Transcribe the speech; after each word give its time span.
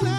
You're 0.00 0.14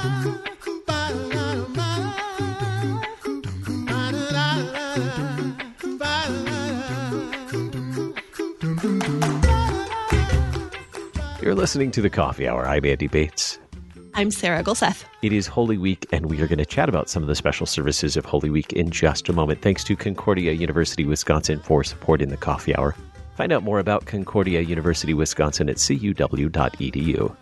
listening 11.56 11.92
to 11.92 12.02
the 12.02 12.10
Coffee 12.10 12.46
Hour. 12.46 12.68
I'm 12.68 12.84
Andy 12.84 13.08
Bates. 13.08 13.58
I'm 14.16 14.32
Sarah 14.32 14.64
Gulseth. 14.64 15.06
It 15.22 15.32
is 15.32 15.48
Holy 15.48 15.78
Week, 15.78 16.06
and 16.12 16.26
we 16.26 16.42
are 16.42 16.48
going 16.48 16.58
to 16.58 16.66
chat 16.66 16.90
about 16.90 17.10
some 17.10 17.24
of 17.24 17.30
the 17.30 17.36
special 17.36 17.66
services 17.66 18.18
of 18.18 18.26
Holy 18.26 18.50
Week 18.50 18.74
in 18.74 18.90
just 18.90 19.30
a 19.30 19.34
moment. 19.34 19.62
Thanks 19.62 19.86
to 19.86 19.96
Concordia 19.96 20.52
University 20.52 21.06
Wisconsin 21.06 21.62
for 21.62 21.86
supporting 21.86 22.28
the 22.28 22.38
Coffee 22.38 22.76
Hour. 22.76 22.98
Find 23.38 23.54
out 23.54 23.64
more 23.64 23.80
about 23.80 24.08
Concordia 24.08 24.60
University 24.60 25.14
Wisconsin 25.14 25.70
at 25.70 25.78
cuw.edu. 25.78 27.36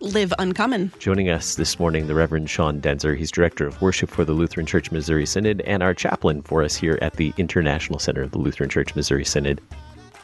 Live 0.00 0.32
Uncommon. 0.38 0.92
Joining 1.00 1.28
us 1.28 1.56
this 1.56 1.80
morning, 1.80 2.06
the 2.06 2.14
Reverend 2.14 2.48
Sean 2.48 2.80
Daenzer. 2.80 3.16
He's 3.16 3.32
Director 3.32 3.66
of 3.66 3.82
Worship 3.82 4.08
for 4.08 4.24
the 4.24 4.32
Lutheran 4.32 4.64
Church 4.64 4.92
Missouri 4.92 5.26
Synod 5.26 5.60
and 5.62 5.82
our 5.82 5.92
chaplain 5.92 6.40
for 6.42 6.62
us 6.62 6.76
here 6.76 7.00
at 7.02 7.14
the 7.14 7.34
International 7.36 7.98
Center 7.98 8.22
of 8.22 8.30
the 8.30 8.38
Lutheran 8.38 8.70
Church 8.70 8.94
Missouri 8.94 9.24
Synod. 9.24 9.60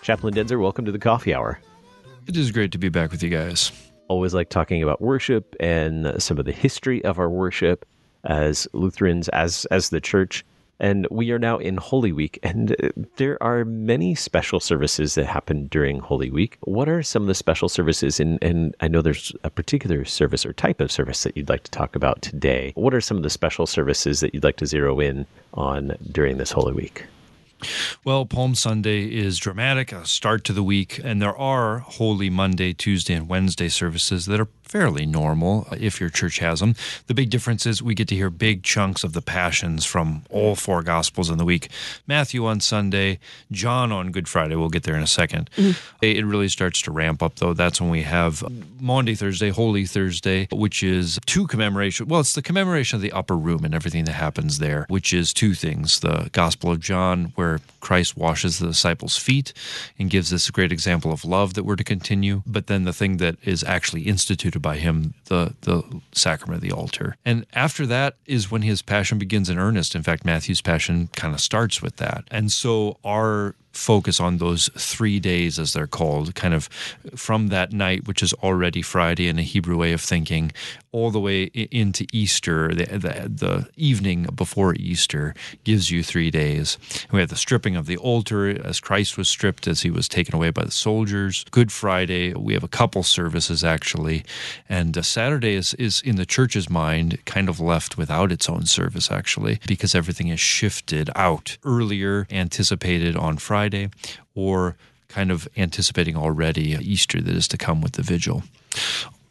Chaplain 0.01 0.33
Daenzer, 0.33 0.61
welcome 0.63 0.85
to 0.85 0.93
the 0.93 0.99
Coffee 1.01 1.35
Hour. 1.35 1.59
It 2.29 2.37
is 2.37 2.53
great 2.53 2.71
to 2.71 2.79
be 2.79 2.89
back 2.89 3.11
with 3.11 3.21
you 3.21 3.31
guys. 3.31 3.73
Always 4.07 4.33
like 4.33 4.49
talking 4.49 4.81
about 4.81 5.03
worship 5.03 5.57
and 5.59 6.23
some 6.23 6.39
of 6.39 6.45
the 6.45 6.53
history 6.53 7.05
of 7.05 7.19
our 7.19 7.29
worship 7.29 7.85
as 8.23 8.69
Lutherans, 8.75 9.29
as 9.31 9.65
as 9.73 9.91
the 9.91 10.01
church. 10.01 10.45
And 10.81 11.07
we 11.11 11.31
are 11.31 11.39
now 11.39 11.59
in 11.59 11.77
Holy 11.77 12.13
Week, 12.13 12.39
and 12.43 12.73
uh, 12.73 12.89
there 13.17 13.41
are 13.43 13.65
many 13.65 14.15
special 14.15 14.61
services 14.61 15.15
that 15.15 15.27
happen 15.27 15.69
during 15.69 16.01
Holy 16.01 16.31
Week. 16.31 16.59
What 16.63 16.89
are 16.89 17.03
some 17.03 17.23
of 17.23 17.29
the 17.29 17.35
special 17.35 17.69
services? 17.69 18.19
And, 18.19 18.43
and 18.43 18.75
I 18.81 18.89
know 18.89 19.01
there's 19.01 19.33
a 19.45 19.51
particular 19.51 20.05
service 20.05 20.45
or 20.45 20.53
type 20.53 20.81
of 20.81 20.91
service 20.91 21.23
that 21.23 21.37
you'd 21.37 21.49
like 21.49 21.63
to 21.65 21.71
talk 21.71 21.95
about 21.95 22.23
today. 22.23 22.73
What 22.75 22.95
are 22.95 23.01
some 23.01 23.17
of 23.17 23.23
the 23.23 23.31
special 23.31 23.67
services 23.67 24.21
that 24.21 24.35
you'd 24.35 24.45
like 24.45 24.57
to 24.57 24.67
zero 24.67 24.99
in 25.01 25.27
on 25.55 25.97
during 26.11 26.39
this 26.39 26.53
Holy 26.53 26.73
Week? 26.73 27.05
Well, 28.05 28.27
Palm 28.27 28.55
Sunday 28.55 29.05
is 29.05 29.39
dramatic, 29.39 29.93
a 29.93 30.07
start 30.07 30.45
to 30.45 30.53
the 30.53 30.63
week, 30.63 31.01
and 31.03 31.21
there 31.21 31.37
are 31.37 31.79
Holy 31.79 32.31
Monday, 32.31 32.73
Tuesday, 32.73 33.15
and 33.15 33.29
Wednesday 33.29 33.69
services 33.69 34.27
that 34.27 34.41
are 34.41 34.49
fairly 34.75 35.07
normal 35.07 35.69
if 35.79 36.01
your 36.01 36.11
church 36.11 36.41
has 36.41 36.59
them. 36.59 36.75
The 37.07 37.15
big 37.15 37.31
difference 37.31 37.65
is 37.65 37.81
we 37.81 37.95
get 37.95 38.09
to 38.09 38.17
hear 38.17 38.29
big 38.29 38.65
chunks 38.65 39.05
of 39.05 39.13
the 39.13 39.23
passions 39.23 39.85
from 39.85 40.23
all 40.31 40.57
four 40.57 40.83
Gospels 40.83 41.31
in 41.31 41.39
the 41.39 41.45
week 41.45 41.69
Matthew 42.09 42.45
on 42.45 42.59
Sunday, 42.59 43.21
John 43.53 43.93
on 43.93 44.11
Good 44.11 44.29
Friday. 44.29 44.57
We'll 44.57 44.71
get 44.71 44.83
there 44.83 44.97
in 44.97 45.03
a 45.03 45.07
2nd 45.07 45.49
mm-hmm. 45.51 45.73
It 46.03 46.27
really 46.27 46.49
starts 46.49 46.83
to 46.83 46.91
ramp 46.91 47.23
up, 47.23 47.37
though. 47.37 47.55
That's 47.55 47.81
when 47.81 47.91
we 47.91 48.03
have 48.03 48.43
Maundy 48.81 49.15
Thursday, 49.15 49.51
Holy 49.51 49.87
Thursday, 49.87 50.49
which 50.51 50.83
is 50.83 51.21
two 51.25 51.47
commemoration. 51.47 52.09
Well, 52.09 52.21
it's 52.21 52.35
the 52.35 52.43
commemoration 52.43 52.97
of 52.97 53.03
the 53.03 53.13
upper 53.13 53.37
room 53.37 53.65
and 53.65 53.75
everything 53.75 54.05
that 54.07 54.13
happens 54.13 54.59
there, 54.59 54.87
which 54.89 55.13
is 55.13 55.33
two 55.33 55.55
things 55.55 56.01
the 56.01 56.31
Gospel 56.33 56.73
of 56.73 56.81
John, 56.81 57.33
where 57.37 57.54
or 57.55 57.61
Christ 57.85 58.17
washes 58.17 58.59
the 58.59 58.69
disciples' 58.69 59.19
feet 59.19 59.53
and 59.99 60.09
gives 60.09 60.31
this 60.31 60.51
great 60.51 60.73
example 60.73 61.13
of 61.13 61.25
love 61.25 61.53
that 61.53 61.65
we're 61.65 61.77
to 61.77 61.85
continue, 61.85 62.43
but 62.47 62.67
then 62.67 62.85
the 62.85 62.95
thing 62.95 63.19
that 63.19 63.37
is 63.43 63.63
actually 63.63 64.03
instituted 64.03 64.61
by 64.61 64.77
him, 64.77 65.13
the 65.27 65.55
the 65.61 65.83
sacrament 66.13 66.63
of 66.63 66.69
the 66.69 66.75
altar. 66.75 67.17
And 67.27 67.45
after 67.53 67.85
that 67.87 68.17
is 68.25 68.51
when 68.51 68.63
his 68.63 68.81
passion 68.81 69.19
begins 69.19 69.51
in 69.51 69.59
earnest. 69.59 69.95
In 69.95 70.03
fact, 70.03 70.25
Matthew's 70.25 70.63
passion 70.63 71.09
kind 71.15 71.35
of 71.35 71.41
starts 71.41 71.83
with 71.83 71.97
that. 71.97 72.25
And 72.31 72.51
so 72.51 72.97
our 73.05 73.55
focus 73.77 74.21
on 74.21 74.39
those 74.39 74.71
three 74.77 75.21
days, 75.21 75.59
as 75.59 75.73
they're 75.73 75.87
called, 75.87 76.35
kind 76.35 76.55
of 76.55 76.69
from 77.15 77.49
that 77.49 77.73
night, 77.73 78.07
which 78.07 78.23
is 78.23 78.33
already 78.35 78.83
Friday 78.83 79.29
in 79.29 79.39
a 79.39 79.43
Hebrew 79.43 79.77
way 79.77 79.93
of 79.93 80.01
thinking, 80.01 80.53
all 80.93 81.11
the 81.11 81.21
way 81.21 81.45
into 81.45 82.07
Easter, 82.13 82.69
the, 82.73 82.85
the, 82.85 83.29
the 83.29 83.69
evening 83.77 84.25
before 84.35 84.75
Easter 84.75 85.35
gives 85.65 85.91
you 85.91 86.03
three 86.03 86.31
days. 86.31 86.79
And 87.03 87.13
we 87.13 87.21
have 87.21 87.31
the 87.31 87.37
stripping 87.37 87.74
of 87.77 87.87
the 87.87 87.97
altar 87.97 88.49
as 88.67 88.81
Christ 88.81 89.17
was 89.17 89.29
stripped 89.29 89.67
as 89.67 89.83
he 89.83 89.91
was 89.91 90.09
taken 90.09 90.35
away 90.35 90.51
by 90.51 90.65
the 90.65 90.71
soldiers. 90.71 91.45
Good 91.51 91.73
Friday, 91.73 92.33
we 92.35 92.55
have 92.55 92.65
a 92.65 92.69
couple 92.69 93.03
services 93.03 93.65
actually. 93.65 94.25
And 94.69 94.97
uh, 94.97 95.03
Saturday 95.03 95.55
is, 95.55 95.75
is 95.75 96.01
in 96.03 96.17
the 96.17 96.27
church's 96.27 96.69
mind 96.71 97.19
kind 97.25 97.49
of 97.49 97.61
left 97.61 97.97
without 97.97 98.33
its 98.33 98.49
own 98.49 98.67
service 98.67 99.11
actually, 99.11 99.61
because 99.67 99.95
everything 99.95 100.29
is 100.29 100.41
shifted 100.41 101.11
out 101.15 101.57
earlier, 101.65 102.27
anticipated 102.31 103.17
on 103.17 103.39
Friday, 103.39 103.91
or 104.35 104.77
kind 105.09 105.31
of 105.31 105.49
anticipating 105.57 106.17
already 106.17 106.77
Easter 106.81 107.21
that 107.21 107.35
is 107.35 107.49
to 107.49 107.57
come 107.57 107.81
with 107.81 107.93
the 107.93 108.03
vigil. 108.03 108.43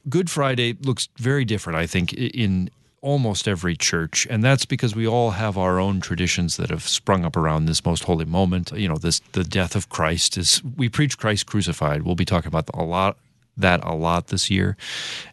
Good 0.10 0.30
Friday 0.30 0.74
looks 0.82 1.10
very 1.18 1.46
different, 1.46 1.78
I 1.78 1.88
think, 1.88 2.14
in 2.14 2.70
almost 3.04 3.48
every 3.48 3.76
church, 3.76 4.26
and 4.30 4.44
that's 4.44 4.66
because 4.66 4.96
we 4.96 5.06
all 5.06 5.32
have 5.32 5.58
our 5.58 5.80
own 5.80 6.02
traditions 6.02 6.58
that 6.58 6.72
have 6.72 6.88
sprung 6.88 7.26
up 7.26 7.36
around 7.38 7.66
this 7.66 7.86
most 7.86 8.06
holy 8.06 8.26
moment. 8.26 8.72
You 8.72 8.88
know, 8.88 8.98
this 8.98 9.20
the 9.34 9.44
death 9.44 9.76
of 9.76 9.90
Christ 9.90 10.38
is 10.38 10.64
we 10.64 10.90
preach 10.90 11.18
Christ 11.20 11.46
crucified. 11.46 12.02
We'll 12.02 12.16
be 12.16 12.26
talking 12.26 12.48
about 12.48 12.70
a 12.74 12.84
lot 12.84 13.18
that 13.58 13.84
a 13.84 13.94
lot 13.94 14.28
this 14.28 14.50
year, 14.50 14.76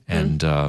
and. 0.06 0.41
Mm. 0.41 0.48
Uh, 0.48 0.69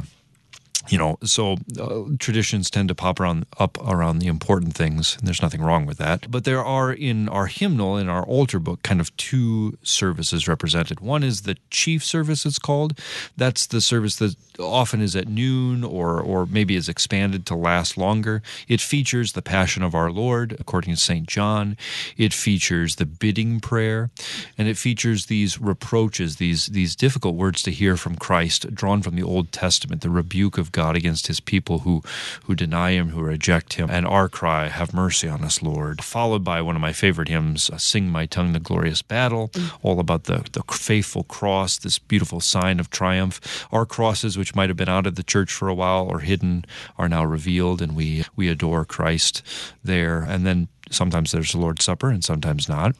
you 0.88 0.98
know, 0.98 1.18
so 1.22 1.56
uh, 1.78 2.02
traditions 2.18 2.70
tend 2.70 2.88
to 2.88 2.94
pop 2.94 3.20
around 3.20 3.46
up 3.58 3.78
around 3.86 4.18
the 4.18 4.26
important 4.26 4.74
things, 4.74 5.16
and 5.18 5.26
there's 5.26 5.42
nothing 5.42 5.62
wrong 5.62 5.86
with 5.86 5.98
that. 5.98 6.30
But 6.30 6.44
there 6.44 6.64
are 6.64 6.92
in 6.92 7.28
our 7.28 7.46
hymnal, 7.46 7.96
in 7.96 8.08
our 8.08 8.24
altar 8.24 8.58
book, 8.58 8.82
kind 8.82 9.00
of 9.00 9.16
two 9.16 9.78
services 9.82 10.48
represented. 10.48 11.00
One 11.00 11.22
is 11.22 11.42
the 11.42 11.56
chief 11.70 12.04
service, 12.04 12.44
it's 12.44 12.58
called. 12.58 12.98
That's 13.36 13.66
the 13.66 13.80
service 13.80 14.16
that 14.16 14.36
often 14.58 15.00
is 15.00 15.14
at 15.16 15.28
noon 15.28 15.84
or 15.84 16.20
or 16.20 16.46
maybe 16.46 16.76
is 16.76 16.88
expanded 16.88 17.46
to 17.46 17.54
last 17.54 17.96
longer. 17.96 18.42
It 18.68 18.80
features 18.80 19.32
the 19.32 19.42
Passion 19.42 19.82
of 19.82 19.94
our 19.94 20.10
Lord, 20.10 20.56
according 20.58 20.94
to 20.94 21.00
St. 21.00 21.26
John. 21.26 21.76
It 22.16 22.32
features 22.32 22.96
the 22.96 23.06
bidding 23.06 23.60
prayer, 23.60 24.10
and 24.58 24.68
it 24.68 24.76
features 24.76 25.26
these 25.26 25.60
reproaches, 25.60 26.36
these 26.36 26.66
these 26.66 26.96
difficult 26.96 27.36
words 27.36 27.62
to 27.62 27.70
hear 27.70 27.96
from 27.96 28.16
Christ, 28.16 28.74
drawn 28.74 29.02
from 29.02 29.14
the 29.14 29.22
Old 29.22 29.52
Testament, 29.52 30.02
the 30.02 30.10
rebuke 30.10 30.58
of 30.58 30.71
God 30.72 30.96
against 30.96 31.26
his 31.26 31.40
people 31.40 31.80
who, 31.80 32.02
who 32.44 32.54
deny 32.54 32.92
him, 32.92 33.10
who 33.10 33.20
reject 33.20 33.74
him, 33.74 33.90
and 33.90 34.06
our 34.06 34.28
cry, 34.28 34.68
Have 34.68 34.94
mercy 34.94 35.28
on 35.28 35.44
us, 35.44 35.62
Lord. 35.62 36.02
Followed 36.02 36.44
by 36.44 36.60
one 36.60 36.76
of 36.76 36.82
my 36.82 36.92
favorite 36.92 37.28
hymns, 37.28 37.70
uh, 37.70 37.78
Sing 37.78 38.08
My 38.08 38.26
Tongue 38.26 38.52
the 38.52 38.60
Glorious 38.60 39.02
Battle, 39.02 39.50
all 39.82 40.00
about 40.00 40.24
the, 40.24 40.44
the 40.52 40.62
faithful 40.72 41.24
cross, 41.24 41.78
this 41.78 41.98
beautiful 41.98 42.40
sign 42.40 42.80
of 42.80 42.90
triumph. 42.90 43.66
Our 43.70 43.86
crosses, 43.86 44.36
which 44.36 44.54
might 44.54 44.70
have 44.70 44.76
been 44.76 44.88
out 44.88 45.06
of 45.06 45.14
the 45.14 45.22
church 45.22 45.52
for 45.52 45.68
a 45.68 45.74
while 45.74 46.06
or 46.06 46.20
hidden, 46.20 46.64
are 46.98 47.08
now 47.08 47.24
revealed, 47.24 47.82
and 47.82 47.94
we, 47.94 48.24
we 48.36 48.48
adore 48.48 48.84
Christ 48.84 49.42
there. 49.84 50.22
And 50.22 50.46
then 50.46 50.68
sometimes 50.90 51.32
there's 51.32 51.52
the 51.52 51.58
Lord's 51.58 51.84
Supper 51.84 52.10
and 52.10 52.24
sometimes 52.24 52.68
not. 52.68 52.96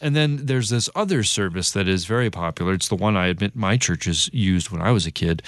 And 0.00 0.16
then 0.16 0.46
there's 0.46 0.68
this 0.68 0.88
other 0.94 1.22
service 1.22 1.70
that 1.72 1.88
is 1.88 2.04
very 2.04 2.30
popular. 2.30 2.72
It's 2.72 2.88
the 2.88 2.96
one 2.96 3.16
I 3.16 3.26
admit 3.26 3.56
my 3.56 3.76
churches 3.76 4.30
used 4.32 4.70
when 4.70 4.82
I 4.82 4.90
was 4.90 5.06
a 5.06 5.10
kid, 5.10 5.42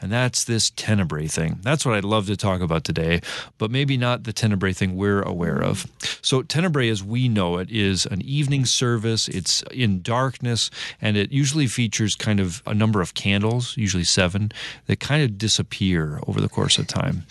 and 0.00 0.10
that's 0.12 0.44
this 0.44 0.70
tenebrae 0.70 1.28
thing. 1.28 1.58
That's 1.62 1.84
what 1.84 1.94
I'd 1.94 2.04
love 2.04 2.26
to 2.26 2.36
talk 2.36 2.60
about 2.60 2.84
today, 2.84 3.20
but 3.58 3.70
maybe 3.70 3.96
not 3.96 4.24
the 4.24 4.32
tenebrae 4.32 4.72
thing 4.72 4.96
we're 4.96 5.22
aware 5.22 5.62
of. 5.62 5.86
So, 6.22 6.42
tenebrae, 6.42 6.88
as 6.88 7.02
we 7.02 7.28
know 7.28 7.58
it, 7.58 7.70
is 7.70 8.06
an 8.06 8.22
evening 8.22 8.64
service. 8.64 9.28
It's 9.28 9.62
in 9.70 10.02
darkness, 10.02 10.70
and 11.00 11.16
it 11.16 11.32
usually 11.32 11.66
features 11.66 12.14
kind 12.14 12.40
of 12.40 12.62
a 12.66 12.74
number 12.74 13.00
of 13.00 13.14
candles, 13.14 13.76
usually 13.76 14.04
seven, 14.04 14.52
that 14.86 15.00
kind 15.00 15.22
of 15.22 15.38
disappear 15.38 16.20
over 16.26 16.40
the 16.40 16.48
course 16.48 16.78
of 16.78 16.86
time. 16.86 17.24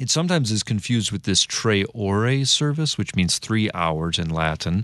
It 0.00 0.08
sometimes 0.08 0.50
is 0.50 0.62
confused 0.62 1.12
with 1.12 1.24
this 1.24 1.42
tre 1.42 1.84
ore 1.92 2.44
service, 2.46 2.96
which 2.96 3.14
means 3.14 3.38
three 3.38 3.70
hours 3.74 4.18
in 4.18 4.30
Latin. 4.30 4.82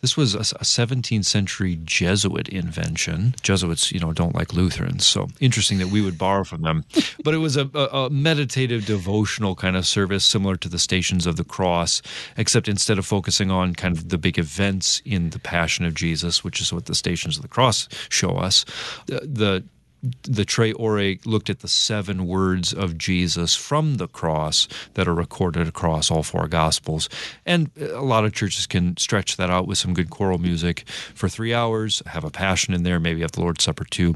This 0.00 0.16
was 0.16 0.34
a 0.34 0.38
17th 0.38 1.26
century 1.26 1.78
Jesuit 1.84 2.48
invention. 2.48 3.34
Jesuits, 3.42 3.92
you 3.92 4.00
know, 4.00 4.14
don't 4.14 4.34
like 4.34 4.54
Lutherans, 4.54 5.04
so 5.04 5.28
interesting 5.38 5.76
that 5.78 5.88
we 5.88 6.00
would 6.00 6.16
borrow 6.16 6.44
from 6.44 6.62
them. 6.62 6.84
But 7.22 7.32
it 7.34 7.38
was 7.38 7.56
a, 7.56 7.68
a, 7.74 8.10
meditative, 8.10 8.84
devotional 8.84 9.54
kind 9.54 9.76
of 9.76 9.86
service, 9.86 10.26
similar 10.26 10.56
to 10.56 10.68
the 10.68 10.78
Stations 10.78 11.26
of 11.26 11.36
the 11.36 11.44
Cross, 11.44 12.02
except 12.36 12.68
instead 12.68 12.98
of 12.98 13.06
focusing 13.06 13.50
on 13.50 13.74
kind 13.74 13.96
of 13.96 14.10
the 14.10 14.18
big 14.18 14.38
events 14.38 15.00
in 15.06 15.30
the 15.30 15.38
Passion 15.38 15.86
of 15.86 15.94
Jesus, 15.94 16.44
which 16.44 16.60
is 16.60 16.70
what 16.70 16.84
the 16.84 16.94
Stations 16.94 17.36
of 17.36 17.42
the 17.42 17.48
Cross 17.48 17.88
show 18.10 18.36
us, 18.36 18.64
uh, 19.10 19.20
the, 19.22 19.64
the 19.83 19.83
the 20.22 20.44
Tre 20.44 20.72
Ore 20.72 21.14
looked 21.24 21.50
at 21.50 21.60
the 21.60 21.68
seven 21.68 22.26
words 22.26 22.72
of 22.72 22.98
Jesus 22.98 23.54
from 23.54 23.96
the 23.96 24.08
cross 24.08 24.68
that 24.94 25.08
are 25.08 25.14
recorded 25.14 25.66
across 25.66 26.10
all 26.10 26.22
four 26.22 26.46
Gospels. 26.48 27.08
And 27.46 27.70
a 27.80 28.02
lot 28.02 28.24
of 28.24 28.32
churches 28.32 28.66
can 28.66 28.96
stretch 28.96 29.36
that 29.36 29.50
out 29.50 29.66
with 29.66 29.78
some 29.78 29.94
good 29.94 30.10
choral 30.10 30.38
music 30.38 30.86
for 31.14 31.28
three 31.28 31.54
hours, 31.54 32.02
have 32.06 32.24
a 32.24 32.30
passion 32.30 32.74
in 32.74 32.82
there, 32.82 33.00
maybe 33.00 33.22
have 33.22 33.32
the 33.32 33.40
Lord's 33.40 33.64
Supper 33.64 33.84
too. 33.84 34.14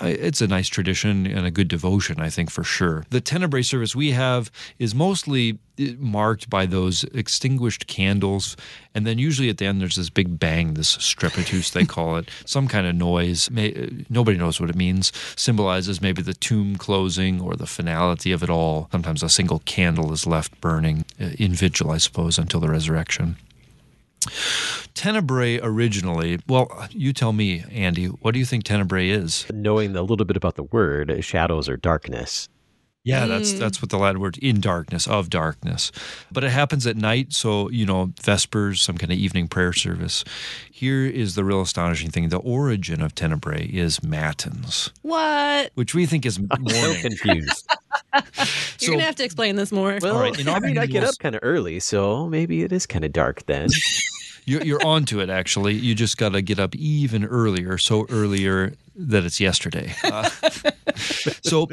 It's 0.00 0.40
a 0.40 0.48
nice 0.48 0.68
tradition 0.68 1.26
and 1.26 1.46
a 1.46 1.50
good 1.50 1.68
devotion, 1.68 2.20
I 2.20 2.30
think, 2.30 2.50
for 2.50 2.64
sure. 2.64 3.04
The 3.10 3.20
Tenebrae 3.20 3.62
service 3.62 3.94
we 3.94 4.10
have 4.12 4.50
is 4.78 4.94
mostly 4.94 5.58
eh, 5.78 5.94
marked 5.98 6.50
by 6.50 6.66
those 6.66 7.04
extinguished 7.04 7.86
candles. 7.86 8.56
And 8.94 9.06
then 9.06 9.18
usually 9.18 9.48
at 9.48 9.58
the 9.58 9.66
end, 9.66 9.80
there's 9.80 9.96
this 9.96 10.10
big 10.10 10.38
bang, 10.38 10.74
this 10.74 10.96
strepitus, 10.96 11.72
they 11.72 11.84
call 11.84 12.16
it, 12.16 12.28
some 12.44 12.68
kind 12.68 12.86
of 12.86 12.94
noise. 12.94 13.48
Eh, 13.56 13.88
nobody 14.10 14.36
knows 14.36 14.60
what 14.60 14.70
it 14.70 14.76
means. 14.76 15.11
Symbolizes 15.36 16.00
maybe 16.00 16.22
the 16.22 16.34
tomb 16.34 16.76
closing 16.76 17.40
or 17.40 17.54
the 17.54 17.66
finality 17.66 18.32
of 18.32 18.42
it 18.42 18.50
all. 18.50 18.88
Sometimes 18.92 19.22
a 19.22 19.28
single 19.28 19.60
candle 19.60 20.12
is 20.12 20.26
left 20.26 20.60
burning 20.60 21.04
uh, 21.20 21.30
in 21.38 21.52
vigil, 21.52 21.90
I 21.90 21.98
suppose, 21.98 22.38
until 22.38 22.60
the 22.60 22.68
resurrection. 22.68 23.36
Tenebrae 24.94 25.58
originally, 25.60 26.38
well, 26.46 26.86
you 26.90 27.12
tell 27.12 27.32
me, 27.32 27.64
Andy, 27.70 28.06
what 28.06 28.32
do 28.34 28.38
you 28.38 28.44
think 28.44 28.64
tenebrae 28.64 29.10
is? 29.10 29.46
Knowing 29.52 29.96
a 29.96 30.02
little 30.02 30.26
bit 30.26 30.36
about 30.36 30.54
the 30.54 30.62
word, 30.62 31.24
shadows 31.24 31.68
or 31.68 31.76
darkness. 31.76 32.48
Yeah, 33.04 33.26
that's 33.26 33.52
that's 33.54 33.82
what 33.82 33.90
the 33.90 33.98
Latin 33.98 34.20
word 34.20 34.38
in 34.38 34.60
darkness 34.60 35.08
of 35.08 35.28
darkness. 35.28 35.90
But 36.30 36.44
it 36.44 36.50
happens 36.50 36.86
at 36.86 36.96
night, 36.96 37.32
so 37.32 37.68
you 37.68 37.84
know, 37.84 38.12
vespers, 38.22 38.80
some 38.80 38.96
kind 38.96 39.10
of 39.10 39.18
evening 39.18 39.48
prayer 39.48 39.72
service. 39.72 40.22
Here 40.70 41.04
is 41.06 41.34
the 41.34 41.42
real 41.44 41.60
astonishing 41.62 42.10
thing: 42.10 42.28
the 42.28 42.36
origin 42.38 43.02
of 43.02 43.12
tenebrae 43.16 43.66
is 43.66 44.04
matins, 44.04 44.90
What? 45.02 45.72
which 45.74 45.94
we 45.96 46.06
think 46.06 46.24
is 46.24 46.36
So 46.36 46.42
morning. 46.60 47.00
confused. 47.02 47.68
You're 48.14 48.24
So- 48.78 48.92
gonna 48.92 49.02
have 49.02 49.16
to 49.16 49.24
explain 49.24 49.56
this 49.56 49.72
more. 49.72 49.98
Well, 50.00 50.20
right, 50.20 50.38
in 50.38 50.48
I 50.48 50.52
our 50.54 50.60
mean, 50.60 50.78
I 50.78 50.86
get 50.86 51.02
up 51.02 51.18
kind 51.18 51.34
of 51.34 51.40
early, 51.42 51.80
so 51.80 52.28
maybe 52.28 52.62
it 52.62 52.70
is 52.72 52.86
kind 52.86 53.04
of 53.04 53.12
dark 53.12 53.44
then. 53.46 53.68
You're, 54.44 54.62
you're 54.64 54.84
onto 54.84 55.20
it, 55.20 55.30
actually. 55.30 55.74
You 55.74 55.94
just 55.94 56.16
got 56.16 56.30
to 56.30 56.42
get 56.42 56.58
up 56.58 56.74
even 56.74 57.24
earlier, 57.24 57.78
so 57.78 58.06
earlier 58.10 58.72
that 58.96 59.22
it's 59.22 59.38
yesterday. 59.38 59.94
Uh, 60.02 60.28
so, 61.42 61.68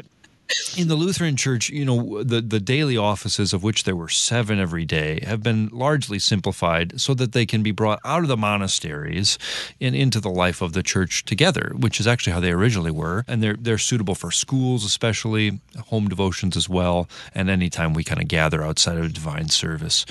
in 0.76 0.88
the 0.88 0.94
Lutheran 0.94 1.36
Church, 1.36 1.68
you 1.70 1.84
know, 1.84 2.22
the, 2.22 2.40
the 2.40 2.60
daily 2.60 2.96
offices, 2.96 3.52
of 3.52 3.62
which 3.62 3.84
there 3.84 3.96
were 3.96 4.08
seven 4.08 4.58
every 4.58 4.84
day, 4.84 5.20
have 5.24 5.42
been 5.42 5.68
largely 5.68 6.18
simplified 6.18 7.00
so 7.00 7.14
that 7.14 7.32
they 7.32 7.46
can 7.46 7.62
be 7.62 7.72
brought 7.72 8.00
out 8.04 8.22
of 8.22 8.28
the 8.28 8.36
monasteries 8.36 9.38
and 9.80 9.94
into 9.94 10.20
the 10.20 10.30
life 10.30 10.62
of 10.62 10.72
the 10.72 10.82
church 10.82 11.24
together, 11.24 11.72
which 11.76 12.00
is 12.00 12.06
actually 12.06 12.32
how 12.32 12.40
they 12.40 12.52
originally 12.52 12.90
were. 12.90 13.24
And 13.26 13.42
they're, 13.42 13.56
they're 13.58 13.78
suitable 13.78 14.14
for 14.14 14.30
schools, 14.30 14.84
especially 14.84 15.60
home 15.86 16.08
devotions 16.08 16.56
as 16.56 16.68
well, 16.68 17.08
and 17.34 17.50
anytime 17.50 17.94
we 17.94 18.04
kind 18.04 18.20
of 18.20 18.28
gather 18.28 18.62
outside 18.62 18.98
of 18.98 19.12
divine 19.12 19.48
service. 19.48 20.06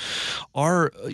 Our 0.53 0.91
uh, 1.03 1.09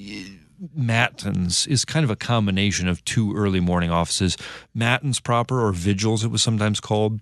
matins 0.74 1.68
is 1.68 1.86
kind 1.86 2.04
of 2.04 2.10
a 2.10 2.16
combination 2.16 2.88
of 2.88 3.04
two 3.06 3.36
early 3.36 3.60
morning 3.60 3.92
offices 3.92 4.38
matins 4.74 5.20
proper 5.20 5.62
or 5.62 5.74
vigils 5.74 6.24
it 6.24 6.30
was 6.30 6.42
sometimes 6.42 6.80
called 6.80 7.20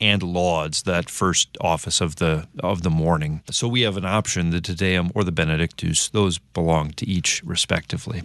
and 0.00 0.22
lauds 0.22 0.82
that 0.82 1.10
first 1.10 1.56
office 1.60 2.00
of 2.00 2.16
the 2.16 2.46
of 2.60 2.82
the 2.82 2.90
morning 2.90 3.42
so 3.50 3.66
we 3.66 3.82
have 3.82 3.96
an 3.96 4.04
option 4.04 4.50
the 4.50 4.60
te 4.60 4.74
deum 4.74 5.10
or 5.14 5.24
the 5.24 5.32
benedictus. 5.32 6.08
Those 6.08 6.38
belong 6.38 6.90
to 6.92 7.06
each 7.06 7.42
respectively. 7.44 8.22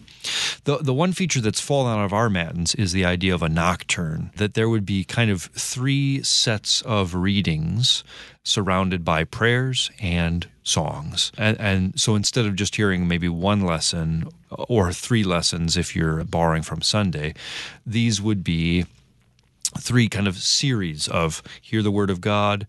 The 0.65 0.77
the 0.77 0.93
one 0.93 1.13
feature 1.13 1.41
that's 1.41 1.59
fallen 1.59 1.97
out 1.97 2.05
of 2.05 2.13
our 2.13 2.29
matins 2.29 2.75
is 2.75 2.91
the 2.91 3.05
idea 3.05 3.33
of 3.33 3.41
a 3.41 3.49
nocturne 3.49 4.31
that 4.35 4.53
there 4.53 4.69
would 4.69 4.85
be 4.85 5.03
kind 5.03 5.31
of 5.31 5.43
three 5.43 6.21
sets 6.23 6.81
of 6.83 7.15
readings 7.15 8.03
surrounded 8.43 9.05
by 9.05 9.23
prayers 9.23 9.89
and 9.99 10.47
songs. 10.63 11.31
And, 11.37 11.59
and, 11.59 11.99
so 11.99 12.15
instead 12.15 12.45
of 12.45 12.55
just 12.55 12.75
hearing 12.75 13.07
maybe 13.07 13.29
one 13.29 13.61
lesson 13.61 14.27
or 14.49 14.91
three 14.91 15.23
lessons 15.23 15.77
if 15.77 15.95
you're 15.95 16.23
borrowing 16.25 16.61
from 16.61 16.81
Sunday, 16.81 17.33
these 17.85 18.21
would 18.21 18.43
be 18.43 18.85
three 19.77 20.09
kind 20.09 20.27
of 20.27 20.37
series 20.37 21.07
of 21.07 21.41
hear 21.61 21.81
the 21.81 21.91
word 21.91 22.09
of 22.09 22.21
God, 22.21 22.67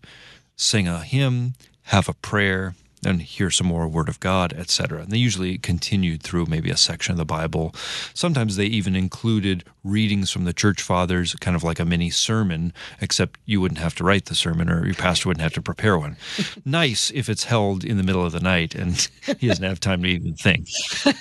sing 0.55 0.87
a 0.87 0.99
hymn, 0.99 1.53
have 1.83 2.09
a 2.09 2.13
prayer, 2.13 2.75
and 3.05 3.21
hear 3.21 3.51
some 3.51 3.67
more 3.67 3.87
word 3.87 4.09
of 4.09 4.19
God, 4.19 4.53
etc. 4.53 5.01
And 5.01 5.11
they 5.11 5.17
usually 5.17 5.57
continued 5.57 6.23
through 6.23 6.45
maybe 6.47 6.69
a 6.69 6.77
section 6.77 7.11
of 7.11 7.17
the 7.17 7.25
Bible. 7.25 7.73
Sometimes 8.13 8.55
they 8.55 8.65
even 8.65 8.95
included 8.95 9.63
readings 9.83 10.31
from 10.31 10.45
the 10.45 10.53
church 10.53 10.81
fathers, 10.81 11.35
kind 11.35 11.55
of 11.55 11.63
like 11.63 11.79
a 11.79 11.85
mini 11.85 12.09
sermon, 12.09 12.73
except 12.99 13.39
you 13.45 13.61
wouldn't 13.61 13.79
have 13.79 13.95
to 13.95 14.03
write 14.03 14.25
the 14.25 14.35
sermon 14.35 14.69
or 14.69 14.85
your 14.85 14.95
pastor 14.95 15.29
wouldn't 15.29 15.43
have 15.43 15.53
to 15.53 15.61
prepare 15.61 15.97
one. 15.97 16.17
nice 16.65 17.11
if 17.11 17.29
it's 17.29 17.45
held 17.45 17.83
in 17.83 17.97
the 17.97 18.03
middle 18.03 18.25
of 18.25 18.31
the 18.31 18.39
night 18.39 18.75
and 18.75 19.07
he 19.39 19.47
doesn't 19.47 19.63
have 19.63 19.79
time 19.79 20.01
to 20.01 20.09
even 20.09 20.33
think. 20.33 20.67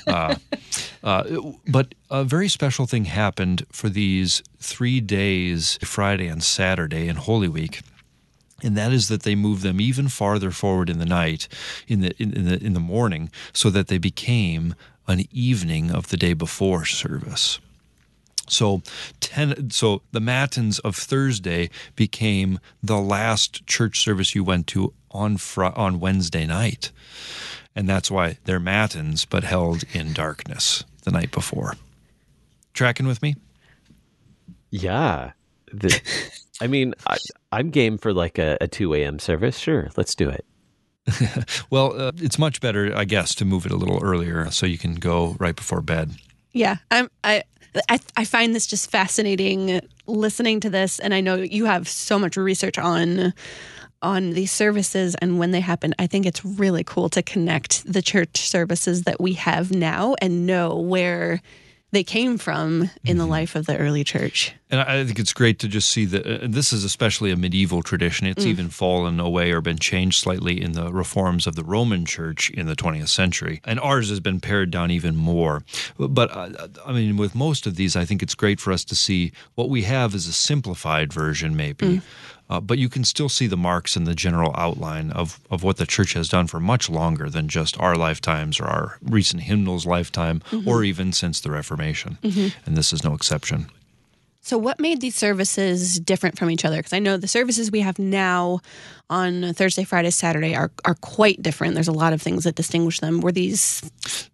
Uh, 0.06 0.36
uh, 1.02 1.24
but 1.68 1.94
a 2.10 2.24
very 2.24 2.48
special 2.48 2.86
thing 2.86 3.04
happened 3.04 3.66
for 3.70 3.88
these 3.88 4.42
three 4.58 5.00
days, 5.00 5.78
Friday 5.82 6.26
and 6.26 6.42
Saturday 6.42 7.08
in 7.08 7.16
Holy 7.16 7.48
Week 7.48 7.82
and 8.62 8.76
that 8.76 8.92
is 8.92 9.08
that 9.08 9.22
they 9.22 9.34
move 9.34 9.62
them 9.62 9.80
even 9.80 10.08
farther 10.08 10.50
forward 10.50 10.88
in 10.88 10.98
the 10.98 11.06
night, 11.06 11.48
in 11.88 12.00
the 12.00 12.14
in, 12.22 12.32
in, 12.32 12.44
the 12.44 12.64
in 12.64 12.72
the 12.72 12.80
morning, 12.80 13.30
so 13.52 13.70
that 13.70 13.88
they 13.88 13.98
became 13.98 14.74
an 15.06 15.24
evening 15.30 15.90
of 15.90 16.08
the 16.08 16.16
day 16.16 16.32
before 16.32 16.84
service. 16.84 17.58
So 18.48 18.82
ten, 19.20 19.70
so 19.70 20.02
the 20.12 20.20
matins 20.20 20.78
of 20.80 20.96
Thursday 20.96 21.70
became 21.96 22.58
the 22.82 22.98
last 22.98 23.66
church 23.66 24.00
service 24.00 24.34
you 24.34 24.44
went 24.44 24.66
to 24.68 24.92
on 25.10 25.36
fr- 25.38 25.64
on 25.64 26.00
Wednesday 26.00 26.46
night, 26.46 26.90
and 27.74 27.88
that's 27.88 28.10
why 28.10 28.38
they're 28.44 28.60
matins, 28.60 29.24
but 29.24 29.44
held 29.44 29.84
in 29.92 30.12
darkness 30.12 30.84
the 31.04 31.10
night 31.10 31.30
before. 31.30 31.76
Tracking 32.74 33.06
with 33.06 33.22
me? 33.22 33.36
yeah. 34.70 35.32
The, 35.72 36.00
I 36.60 36.66
mean, 36.66 36.94
I, 37.06 37.16
I'm 37.52 37.70
game 37.70 37.98
for 37.98 38.12
like 38.12 38.38
a, 38.38 38.56
a 38.60 38.68
2 38.68 38.94
a.m. 38.94 39.18
service. 39.18 39.58
Sure, 39.58 39.90
let's 39.96 40.14
do 40.14 40.28
it. 40.28 40.44
Well, 41.70 42.00
uh, 42.00 42.12
it's 42.16 42.38
much 42.38 42.60
better, 42.60 42.96
I 42.96 43.04
guess, 43.04 43.34
to 43.36 43.44
move 43.44 43.66
it 43.66 43.72
a 43.72 43.76
little 43.76 44.02
earlier 44.02 44.50
so 44.50 44.64
you 44.64 44.78
can 44.78 44.94
go 44.94 45.36
right 45.38 45.56
before 45.56 45.80
bed. 45.80 46.12
Yeah, 46.52 46.76
I'm. 46.90 47.10
I, 47.24 47.42
I 47.88 47.98
I 48.16 48.24
find 48.24 48.54
this 48.54 48.66
just 48.66 48.90
fascinating 48.90 49.80
listening 50.06 50.60
to 50.60 50.70
this, 50.70 51.00
and 51.00 51.12
I 51.12 51.20
know 51.20 51.34
you 51.36 51.64
have 51.64 51.88
so 51.88 52.18
much 52.18 52.36
research 52.36 52.78
on 52.78 53.34
on 54.02 54.30
these 54.30 54.52
services 54.52 55.16
and 55.16 55.38
when 55.38 55.50
they 55.50 55.60
happen. 55.60 55.94
I 55.98 56.06
think 56.06 56.26
it's 56.26 56.44
really 56.44 56.84
cool 56.84 57.08
to 57.08 57.22
connect 57.22 57.90
the 57.90 58.02
church 58.02 58.48
services 58.48 59.02
that 59.02 59.20
we 59.20 59.32
have 59.32 59.72
now 59.72 60.14
and 60.20 60.46
know 60.46 60.78
where 60.78 61.40
they 61.94 62.04
came 62.04 62.38
from 62.38 62.90
in 63.04 63.16
the 63.16 63.24
mm-hmm. 63.24 63.30
life 63.30 63.54
of 63.54 63.66
the 63.66 63.76
early 63.76 64.04
church. 64.04 64.54
And 64.70 64.80
I 64.80 65.04
think 65.04 65.18
it's 65.18 65.32
great 65.32 65.60
to 65.60 65.68
just 65.68 65.88
see 65.88 66.04
that. 66.06 66.26
Uh, 66.26 66.44
and 66.44 66.54
this 66.54 66.72
is 66.72 66.82
especially 66.82 67.30
a 67.30 67.36
medieval 67.36 67.82
tradition. 67.82 68.26
It's 68.26 68.44
mm. 68.44 68.48
even 68.48 68.68
fallen 68.70 69.20
away 69.20 69.52
or 69.52 69.60
been 69.60 69.78
changed 69.78 70.20
slightly 70.20 70.60
in 70.60 70.72
the 70.72 70.92
reforms 70.92 71.46
of 71.46 71.54
the 71.54 71.62
Roman 71.62 72.04
Church 72.04 72.50
in 72.50 72.66
the 72.66 72.74
20th 72.74 73.08
century. 73.08 73.60
And 73.64 73.78
ours 73.78 74.08
has 74.08 74.20
been 74.20 74.40
pared 74.40 74.70
down 74.70 74.90
even 74.90 75.14
more. 75.14 75.62
But 75.98 76.30
uh, 76.32 76.68
I 76.84 76.92
mean, 76.92 77.16
with 77.16 77.34
most 77.34 77.66
of 77.66 77.76
these, 77.76 77.94
I 77.94 78.04
think 78.04 78.22
it's 78.22 78.34
great 78.34 78.58
for 78.58 78.72
us 78.72 78.84
to 78.86 78.96
see 78.96 79.32
what 79.54 79.68
we 79.68 79.82
have 79.82 80.14
is 80.14 80.26
a 80.26 80.32
simplified 80.32 81.12
version, 81.12 81.56
maybe. 81.56 81.86
Mm. 81.86 82.02
Uh, 82.50 82.60
but 82.60 82.76
you 82.78 82.88
can 82.90 83.04
still 83.04 83.28
see 83.30 83.46
the 83.46 83.56
marks 83.56 83.96
in 83.96 84.04
the 84.04 84.14
general 84.14 84.52
outline 84.54 85.10
of, 85.12 85.40
of 85.50 85.62
what 85.62 85.78
the 85.78 85.86
church 85.86 86.12
has 86.12 86.28
done 86.28 86.46
for 86.46 86.60
much 86.60 86.90
longer 86.90 87.30
than 87.30 87.48
just 87.48 87.78
our 87.80 87.96
lifetimes 87.96 88.60
or 88.60 88.66
our 88.66 88.98
recent 89.02 89.42
hymnal's 89.42 89.86
lifetime 89.86 90.42
or 90.66 90.84
even 90.84 91.10
since 91.12 91.40
the 91.40 91.50
Reformation. 91.50 92.18
And 92.66 92.76
this 92.76 92.92
is 92.92 93.02
no 93.02 93.14
exception. 93.14 93.70
So, 94.42 94.58
what 94.58 94.78
made 94.78 95.00
these 95.00 95.16
services 95.16 95.98
different 95.98 96.36
from 96.36 96.50
each 96.50 96.66
other? 96.66 96.76
Because 96.76 96.92
I 96.92 96.98
know 96.98 97.16
the 97.16 97.26
services 97.26 97.70
we 97.70 97.80
have 97.80 97.98
now 97.98 98.60
on 99.10 99.52
Thursday, 99.54 99.84
Friday, 99.84 100.10
Saturday 100.10 100.54
are 100.54 100.70
are 100.84 100.94
quite 100.96 101.42
different. 101.42 101.74
There's 101.74 101.88
a 101.88 101.92
lot 101.92 102.12
of 102.12 102.22
things 102.22 102.44
that 102.44 102.54
distinguish 102.54 103.00
them. 103.00 103.20
Were 103.20 103.32
these 103.32 103.82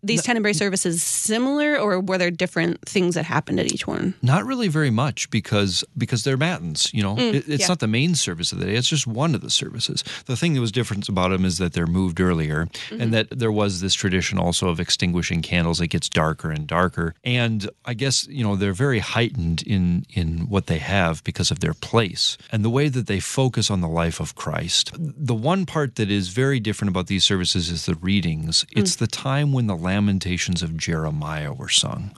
these 0.03 0.23
Tenebrae 0.23 0.53
services 0.53 1.03
similar, 1.03 1.77
or 1.77 2.01
were 2.01 2.19
there 2.19 2.31
different 2.31 2.81
things 2.83 3.15
that 3.15 3.25
happened 3.25 3.61
at 3.61 3.73
each 3.73 3.87
one? 3.87 4.15
Not 4.23 4.45
really 4.45 4.69
very 4.69 4.91
much 4.91 5.31
because 5.31 5.85
because 5.99 6.25
they're 6.25 6.37
matins. 6.37 6.91
You 6.95 7.03
know, 7.03 7.17
mm, 7.17 7.35
it, 7.35 7.49
it's 7.49 7.63
yeah. 7.63 7.69
not 7.69 7.81
the 7.81 7.89
main 7.89 8.15
service 8.15 8.53
of 8.53 8.59
the 8.59 8.67
day. 8.67 8.75
It's 8.75 8.89
just 8.89 9.07
one 9.07 9.35
of 9.35 9.41
the 9.41 9.51
services. 9.51 10.05
The 10.27 10.37
thing 10.37 10.55
that 10.55 10.61
was 10.61 10.73
different 10.73 11.09
about 11.09 11.31
them 11.31 11.45
is 11.45 11.59
that 11.59 11.73
they're 11.73 11.87
moved 11.87 12.21
earlier, 12.21 12.63
and 12.91 13.01
mm-hmm. 13.01 13.11
that 13.11 13.39
there 13.39 13.53
was 13.53 13.81
this 13.81 13.95
tradition 13.95 14.39
also 14.39 14.69
of 14.69 14.79
extinguishing 14.79 15.43
candles. 15.43 15.81
It 15.81 15.89
gets 15.89 16.09
darker 16.09 16.51
and 16.51 16.67
darker, 16.67 17.15
and 17.25 17.69
I 17.85 17.95
guess 17.95 18.27
you 18.29 18.45
know 18.45 18.57
they're 18.57 18.73
very 18.73 19.01
heightened 19.01 19.63
in 19.63 20.07
in 20.11 20.49
what 20.49 20.67
they 20.67 20.79
have 20.79 21.25
because 21.25 21.51
of 21.51 21.59
their 21.61 21.75
place 21.75 22.39
and 22.53 22.65
the 22.65 22.71
way 22.71 22.89
that 22.89 23.07
they 23.07 23.21
focus 23.21 23.71
on 23.71 23.81
the 23.81 23.89
life 23.89 24.21
of 24.21 24.35
Christ. 24.35 24.60
The 24.69 25.35
one 25.35 25.67
part 25.67 25.97
that 25.97 26.11
is 26.11 26.29
very 26.29 26.61
different 26.61 26.91
about 26.91 27.07
these 27.07 27.25
services 27.25 27.71
is 27.71 27.87
the 27.87 27.95
readings. 27.95 28.65
It's 28.71 28.97
mm. 28.97 28.99
the 28.99 29.07
time 29.07 29.53
when 29.53 29.67
the 29.67 29.77
Lamentations 29.77 30.63
of 30.63 30.77
Jeremiah 30.77 31.53
were 31.53 31.69
sung, 31.69 32.17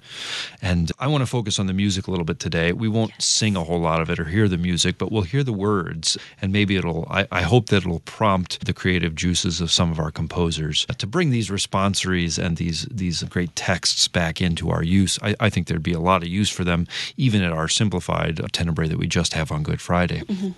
and 0.61 0.91
I 0.99 1.07
want 1.07 1.23
to 1.23 1.27
focus 1.27 1.59
on 1.59 1.67
the 1.67 1.73
music 1.73 2.07
a 2.07 2.11
little 2.11 2.25
bit 2.25 2.39
today. 2.39 2.73
We 2.73 2.89
won't 2.89 3.13
sing 3.21 3.57
a 3.57 3.65
whole 3.65 3.81
lot 3.81 4.01
of 4.01 4.11
it 4.11 4.19
or 4.19 4.25
hear 4.25 4.49
the 4.49 4.59
music, 4.59 4.99
but 4.99 5.13
we'll 5.13 5.23
hear 5.23 5.45
the 5.45 5.53
words, 5.53 6.17
and 6.41 6.53
maybe 6.53 6.77
it'll. 6.77 7.07
I, 7.11 7.27
I 7.31 7.43
hope 7.43 7.67
that 7.67 7.79
it'll 7.79 8.01
prompt 8.01 8.65
the 8.65 8.73
creative 8.73 9.15
juices 9.15 9.61
of 9.61 9.71
some 9.71 9.91
of 9.91 9.99
our 9.99 10.11
composers 10.11 10.87
to 10.99 11.07
bring 11.07 11.31
these 11.31 11.51
responsories 11.51 12.43
and 12.43 12.57
these 12.57 12.87
these 12.91 13.23
great 13.25 13.55
texts 13.57 14.09
back 14.09 14.41
into 14.41 14.71
our 14.71 14.83
use. 14.83 15.19
I, 15.23 15.35
I 15.41 15.51
think 15.51 15.67
there'd 15.67 15.83
be 15.83 15.93
a 15.93 16.01
lot 16.01 16.23
of 16.23 16.29
use 16.29 16.51
for 16.51 16.65
them, 16.65 16.87
even 17.17 17.43
at 17.43 17.53
our 17.53 17.69
simplified 17.69 18.41
tenebrae 18.53 18.89
that 18.89 18.99
we 18.99 19.07
just 19.07 19.35
have 19.35 19.53
on 19.53 19.63
Good 19.63 19.81
Friday. 19.81 20.21
Mm-hmm. 20.21 20.51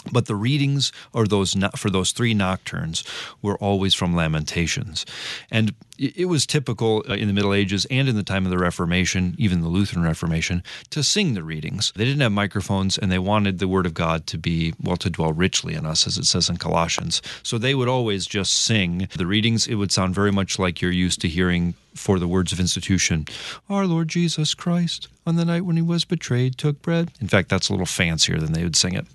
But 0.00 0.26
the 0.26 0.36
readings 0.36 0.92
those 1.26 1.54
for 1.76 1.90
those 1.90 2.12
three 2.12 2.34
nocturnes 2.34 3.04
were 3.42 3.58
always 3.58 3.94
from 3.94 4.14
Lamentations, 4.14 5.04
and 5.50 5.74
it 5.98 6.26
was 6.26 6.46
typical 6.46 7.04
uh, 7.08 7.14
in 7.14 7.26
the 7.26 7.34
Middle 7.34 7.52
Ages 7.52 7.86
and 7.90 8.08
in 8.08 8.16
the 8.16 8.22
time 8.22 8.44
of 8.44 8.50
the 8.50 8.58
Reformation, 8.58 9.34
even 9.38 9.60
the 9.60 9.68
Lutheran 9.68 10.04
Reformation, 10.04 10.62
to 10.90 11.02
sing 11.02 11.34
the 11.34 11.42
readings. 11.42 11.92
They 11.96 12.04
didn't 12.04 12.20
have 12.20 12.32
microphones 12.32 12.96
and 12.98 13.10
they 13.10 13.18
wanted 13.18 13.58
the 13.58 13.68
Word 13.68 13.86
of 13.86 13.94
God 13.94 14.26
to 14.28 14.38
be, 14.38 14.74
well, 14.82 14.96
to 14.96 15.10
dwell 15.10 15.32
richly 15.32 15.74
in 15.74 15.86
us, 15.86 16.06
as 16.06 16.18
it 16.18 16.24
says 16.24 16.48
in 16.48 16.56
Colossians. 16.56 17.20
So 17.42 17.58
they 17.58 17.74
would 17.74 17.88
always 17.88 18.26
just 18.26 18.52
sing 18.52 19.08
the 19.16 19.26
readings. 19.26 19.66
It 19.66 19.74
would 19.74 19.92
sound 19.92 20.14
very 20.14 20.32
much 20.32 20.58
like 20.58 20.80
you're 20.80 20.92
used 20.92 21.20
to 21.22 21.28
hearing 21.28 21.74
for 21.98 22.18
the 22.18 22.28
words 22.28 22.52
of 22.52 22.60
institution 22.60 23.26
Our 23.68 23.86
Lord 23.86 24.08
Jesus 24.08 24.54
Christ, 24.54 25.08
on 25.26 25.36
the 25.36 25.44
night 25.44 25.64
when 25.64 25.76
he 25.76 25.82
was 25.82 26.04
betrayed, 26.04 26.56
took 26.56 26.80
bread. 26.80 27.10
In 27.20 27.28
fact, 27.28 27.48
that's 27.48 27.68
a 27.68 27.72
little 27.72 27.86
fancier 27.86 28.38
than 28.38 28.52
they 28.52 28.62
would 28.62 28.76
sing 28.76 28.94
it. 28.94 29.06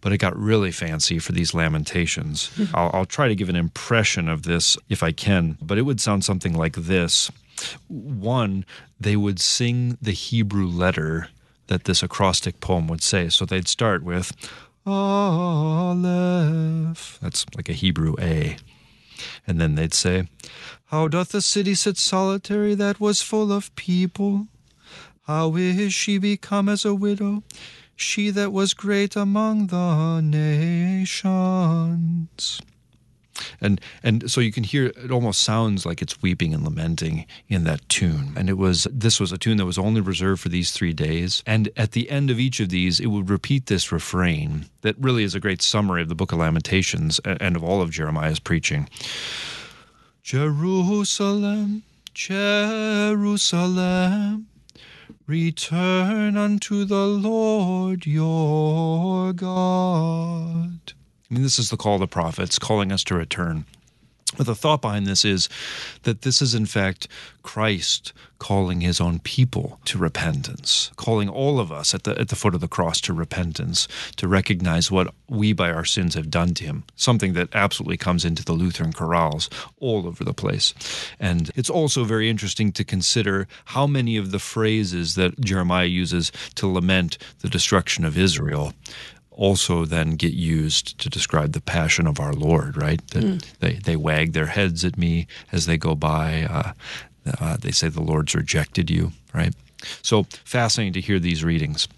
But 0.00 0.12
it 0.12 0.18
got 0.18 0.36
really 0.36 0.72
fancy 0.72 1.18
for 1.18 1.32
these 1.32 1.52
lamentations. 1.52 2.50
I'll, 2.74 2.90
I'll 2.92 3.04
try 3.06 3.28
to 3.28 3.34
give 3.34 3.48
an 3.48 3.56
impression 3.56 4.28
of 4.28 4.44
this 4.44 4.78
if 4.88 5.02
I 5.02 5.12
can, 5.12 5.58
but 5.60 5.78
it 5.78 5.82
would 5.82 6.00
sound 6.00 6.11
something 6.20 6.52
like 6.52 6.76
this. 6.76 7.30
One, 7.88 8.66
they 9.00 9.16
would 9.16 9.40
sing 9.40 9.96
the 10.02 10.12
Hebrew 10.12 10.66
letter 10.66 11.28
that 11.68 11.84
this 11.84 12.02
acrostic 12.02 12.60
poem 12.60 12.88
would 12.88 13.02
say. 13.02 13.28
So 13.28 13.46
they'd 13.46 13.68
start 13.68 14.02
with 14.02 14.32
Aleph. 14.84 16.00
That's 17.22 17.46
like 17.56 17.68
a 17.68 17.72
Hebrew 17.72 18.14
A. 18.20 18.56
And 19.46 19.60
then 19.60 19.76
they'd 19.76 19.94
say, 19.94 20.28
How 20.86 21.06
doth 21.08 21.30
the 21.30 21.40
city 21.40 21.74
sit 21.74 21.96
solitary 21.96 22.74
that 22.74 23.00
was 23.00 23.22
full 23.22 23.52
of 23.52 23.74
people? 23.76 24.48
How 25.26 25.54
is 25.56 25.94
she 25.94 26.18
become 26.18 26.68
as 26.68 26.84
a 26.84 26.94
widow, 26.94 27.44
she 27.94 28.30
that 28.30 28.52
was 28.52 28.74
great 28.74 29.14
among 29.14 29.68
the 29.68 30.20
nations? 30.20 31.40
And 33.60 33.80
and 34.02 34.30
so 34.30 34.40
you 34.40 34.52
can 34.52 34.64
hear 34.64 34.86
it 34.86 35.10
almost 35.10 35.42
sounds 35.42 35.84
like 35.86 36.02
it's 36.02 36.20
weeping 36.22 36.52
and 36.54 36.64
lamenting 36.64 37.26
in 37.48 37.64
that 37.64 37.88
tune. 37.88 38.32
And 38.36 38.48
it 38.48 38.58
was 38.58 38.86
this 38.90 39.18
was 39.20 39.32
a 39.32 39.38
tune 39.38 39.56
that 39.58 39.66
was 39.66 39.78
only 39.78 40.00
reserved 40.00 40.40
for 40.42 40.48
these 40.48 40.72
3 40.72 40.92
days. 40.92 41.42
And 41.46 41.70
at 41.76 41.92
the 41.92 42.10
end 42.10 42.30
of 42.30 42.38
each 42.38 42.60
of 42.60 42.68
these 42.68 43.00
it 43.00 43.06
would 43.06 43.30
repeat 43.30 43.66
this 43.66 43.92
refrain 43.92 44.66
that 44.82 44.96
really 44.98 45.24
is 45.24 45.34
a 45.34 45.40
great 45.40 45.62
summary 45.62 46.02
of 46.02 46.08
the 46.08 46.14
book 46.14 46.32
of 46.32 46.38
lamentations 46.38 47.20
and 47.24 47.56
of 47.56 47.64
all 47.64 47.80
of 47.80 47.90
Jeremiah's 47.90 48.40
preaching. 48.40 48.88
Jerusalem 50.22 51.82
Jerusalem 52.14 53.66
return 55.26 56.36
unto 56.36 56.84
the 56.84 57.06
Lord 57.06 58.06
your 58.06 59.32
God 59.32 60.92
I 61.32 61.34
mean, 61.34 61.44
this 61.44 61.58
is 61.58 61.70
the 61.70 61.78
call 61.78 61.94
of 61.94 62.00
the 62.00 62.06
prophets 62.06 62.58
calling 62.58 62.92
us 62.92 63.02
to 63.04 63.14
return. 63.14 63.64
But 64.36 64.44
the 64.44 64.54
thought 64.54 64.82
behind 64.82 65.06
this 65.06 65.24
is 65.24 65.48
that 66.02 66.22
this 66.22 66.42
is, 66.42 66.54
in 66.54 66.66
fact, 66.66 67.08
Christ 67.42 68.12
calling 68.38 68.82
his 68.82 69.00
own 69.00 69.18
people 69.18 69.80
to 69.86 69.96
repentance, 69.96 70.90
calling 70.96 71.30
all 71.30 71.58
of 71.58 71.72
us 71.72 71.94
at 71.94 72.04
the, 72.04 72.18
at 72.20 72.28
the 72.28 72.36
foot 72.36 72.54
of 72.54 72.60
the 72.60 72.68
cross 72.68 73.00
to 73.02 73.14
repentance, 73.14 73.88
to 74.16 74.28
recognize 74.28 74.90
what 74.90 75.14
we 75.26 75.54
by 75.54 75.70
our 75.70 75.86
sins 75.86 76.14
have 76.14 76.30
done 76.30 76.52
to 76.54 76.64
him, 76.64 76.84
something 76.96 77.32
that 77.32 77.48
absolutely 77.54 77.96
comes 77.96 78.26
into 78.26 78.44
the 78.44 78.52
Lutheran 78.52 78.92
chorales 78.92 79.48
all 79.80 80.06
over 80.06 80.24
the 80.24 80.34
place. 80.34 80.74
And 81.18 81.50
it's 81.56 81.70
also 81.70 82.04
very 82.04 82.28
interesting 82.28 82.72
to 82.72 82.84
consider 82.84 83.48
how 83.66 83.86
many 83.86 84.18
of 84.18 84.32
the 84.32 84.38
phrases 84.38 85.14
that 85.14 85.40
Jeremiah 85.40 85.86
uses 85.86 86.30
to 86.56 86.70
lament 86.70 87.16
the 87.40 87.48
destruction 87.48 88.04
of 88.04 88.18
Israel 88.18 88.74
also 89.34 89.84
then 89.84 90.12
get 90.12 90.32
used 90.32 90.98
to 90.98 91.08
describe 91.08 91.52
the 91.52 91.60
passion 91.60 92.06
of 92.06 92.20
our 92.20 92.32
Lord, 92.32 92.76
right? 92.76 93.04
That 93.08 93.24
mm. 93.24 93.44
they, 93.60 93.74
they 93.74 93.96
wag 93.96 94.32
their 94.32 94.46
heads 94.46 94.84
at 94.84 94.98
me 94.98 95.26
as 95.50 95.66
they 95.66 95.76
go 95.76 95.94
by. 95.94 96.44
Uh, 96.44 96.72
uh, 97.40 97.56
they 97.56 97.70
say 97.70 97.88
the 97.88 98.02
Lord's 98.02 98.34
rejected 98.34 98.90
you, 98.90 99.12
right? 99.32 99.54
So 100.02 100.24
fascinating 100.44 100.92
to 100.94 101.00
hear 101.00 101.18
these 101.18 101.44
readings. 101.44 101.88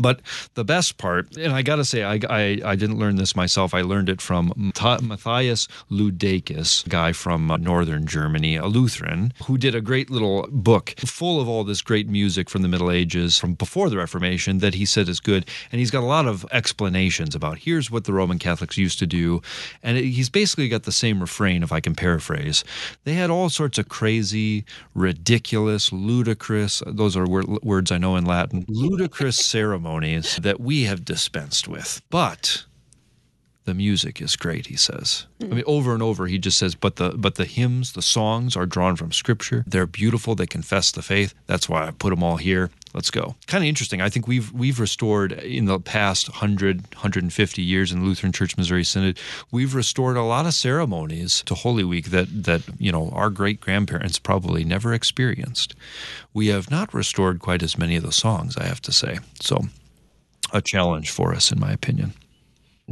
But 0.00 0.20
the 0.54 0.64
best 0.64 0.96
part, 0.96 1.36
and 1.36 1.52
I 1.52 1.60
got 1.60 1.76
to 1.76 1.84
say, 1.84 2.04
I, 2.04 2.18
I, 2.30 2.60
I, 2.64 2.74
didn't 2.74 2.98
learn 2.98 3.16
this 3.16 3.36
myself. 3.36 3.74
I 3.74 3.82
learned 3.82 4.08
it 4.08 4.22
from 4.22 4.52
Matthias 4.56 5.68
Ludecus, 5.90 6.86
a 6.86 6.88
guy 6.88 7.12
from 7.12 7.50
uh, 7.50 7.58
northern 7.58 8.06
Germany, 8.06 8.56
a 8.56 8.66
Lutheran, 8.66 9.34
who 9.44 9.58
did 9.58 9.74
a 9.74 9.82
great 9.82 10.08
little 10.08 10.48
book 10.50 10.94
full 11.00 11.38
of 11.38 11.48
all 11.48 11.64
this 11.64 11.82
great 11.82 12.08
music 12.08 12.48
from 12.48 12.62
the 12.62 12.68
Middle 12.68 12.90
Ages, 12.90 13.36
from 13.36 13.54
before 13.54 13.90
the 13.90 13.98
Reformation, 13.98 14.58
that 14.58 14.72
he 14.72 14.86
said 14.86 15.06
is 15.08 15.20
good. 15.20 15.46
And 15.70 15.80
he's 15.80 15.90
got 15.90 16.02
a 16.02 16.06
lot 16.06 16.26
of 16.26 16.46
explanations 16.50 17.34
about 17.34 17.58
here's 17.58 17.90
what 17.90 18.04
the 18.04 18.14
Roman 18.14 18.38
Catholics 18.38 18.78
used 18.78 18.98
to 19.00 19.06
do. 19.06 19.42
And 19.82 19.98
it, 19.98 20.04
he's 20.06 20.30
basically 20.30 20.70
got 20.70 20.84
the 20.84 20.92
same 20.92 21.20
refrain, 21.20 21.62
if 21.62 21.72
I 21.72 21.80
can 21.80 21.94
paraphrase. 21.94 22.64
They 23.04 23.14
had 23.14 23.28
all 23.28 23.50
sorts 23.50 23.76
of 23.76 23.90
crazy, 23.90 24.64
ridiculous, 24.94 25.92
ludicrous, 25.92 26.82
those 26.86 27.18
are 27.18 27.26
words 27.26 27.92
I 27.92 27.98
know 27.98 28.16
in 28.16 28.24
Latin, 28.24 28.64
ludicrous 28.66 29.36
ceremonies 29.44 29.89
ceremonies 29.90 30.36
that 30.36 30.60
we 30.60 30.84
have 30.84 31.04
dispensed 31.04 31.66
with. 31.68 32.02
But 32.10 32.64
the 33.64 33.74
music 33.74 34.20
is 34.20 34.36
great 34.36 34.66
he 34.66 34.76
says. 34.76 35.26
I 35.40 35.46
mean 35.46 35.64
over 35.66 35.92
and 35.92 36.02
over 36.02 36.26
he 36.26 36.38
just 36.38 36.58
says 36.58 36.74
but 36.74 36.96
the 36.96 37.10
but 37.10 37.36
the 37.36 37.44
hymns 37.44 37.92
the 37.92 38.02
songs 38.02 38.56
are 38.56 38.66
drawn 38.66 38.96
from 38.96 39.12
scripture. 39.12 39.64
They're 39.66 39.86
beautiful. 39.86 40.34
They 40.34 40.46
confess 40.46 40.90
the 40.90 41.02
faith. 41.02 41.34
That's 41.46 41.68
why 41.68 41.86
i 41.86 41.90
put 41.90 42.10
them 42.10 42.22
all 42.22 42.36
here. 42.36 42.70
Let's 42.94 43.12
go. 43.12 43.36
Kind 43.46 43.62
of 43.62 43.68
interesting. 43.68 44.00
I 44.00 44.08
think 44.08 44.26
we've 44.26 44.50
we've 44.52 44.80
restored 44.80 45.32
in 45.32 45.66
the 45.66 45.78
past 45.78 46.28
100 46.28 46.94
150 46.94 47.62
years 47.62 47.92
in 47.92 48.00
the 48.00 48.06
lutheran 48.06 48.32
church 48.32 48.56
missouri 48.56 48.82
synod 48.82 49.18
we've 49.52 49.74
restored 49.74 50.16
a 50.16 50.22
lot 50.22 50.46
of 50.46 50.54
ceremonies 50.54 51.42
to 51.46 51.54
holy 51.54 51.84
week 51.84 52.06
that 52.10 52.28
that 52.44 52.62
you 52.78 52.90
know 52.90 53.10
our 53.10 53.30
great 53.30 53.60
grandparents 53.60 54.18
probably 54.18 54.64
never 54.64 54.92
experienced. 54.92 55.74
We 56.32 56.48
have 56.48 56.70
not 56.70 56.94
restored 56.94 57.38
quite 57.40 57.62
as 57.62 57.78
many 57.78 57.96
of 57.96 58.02
the 58.02 58.12
songs 58.12 58.56
i 58.56 58.64
have 58.64 58.82
to 58.82 58.92
say. 58.92 59.18
So 59.40 59.66
a 60.52 60.60
challenge 60.60 61.10
for 61.10 61.34
us 61.34 61.52
in 61.52 61.60
my 61.60 61.72
opinion 61.72 62.12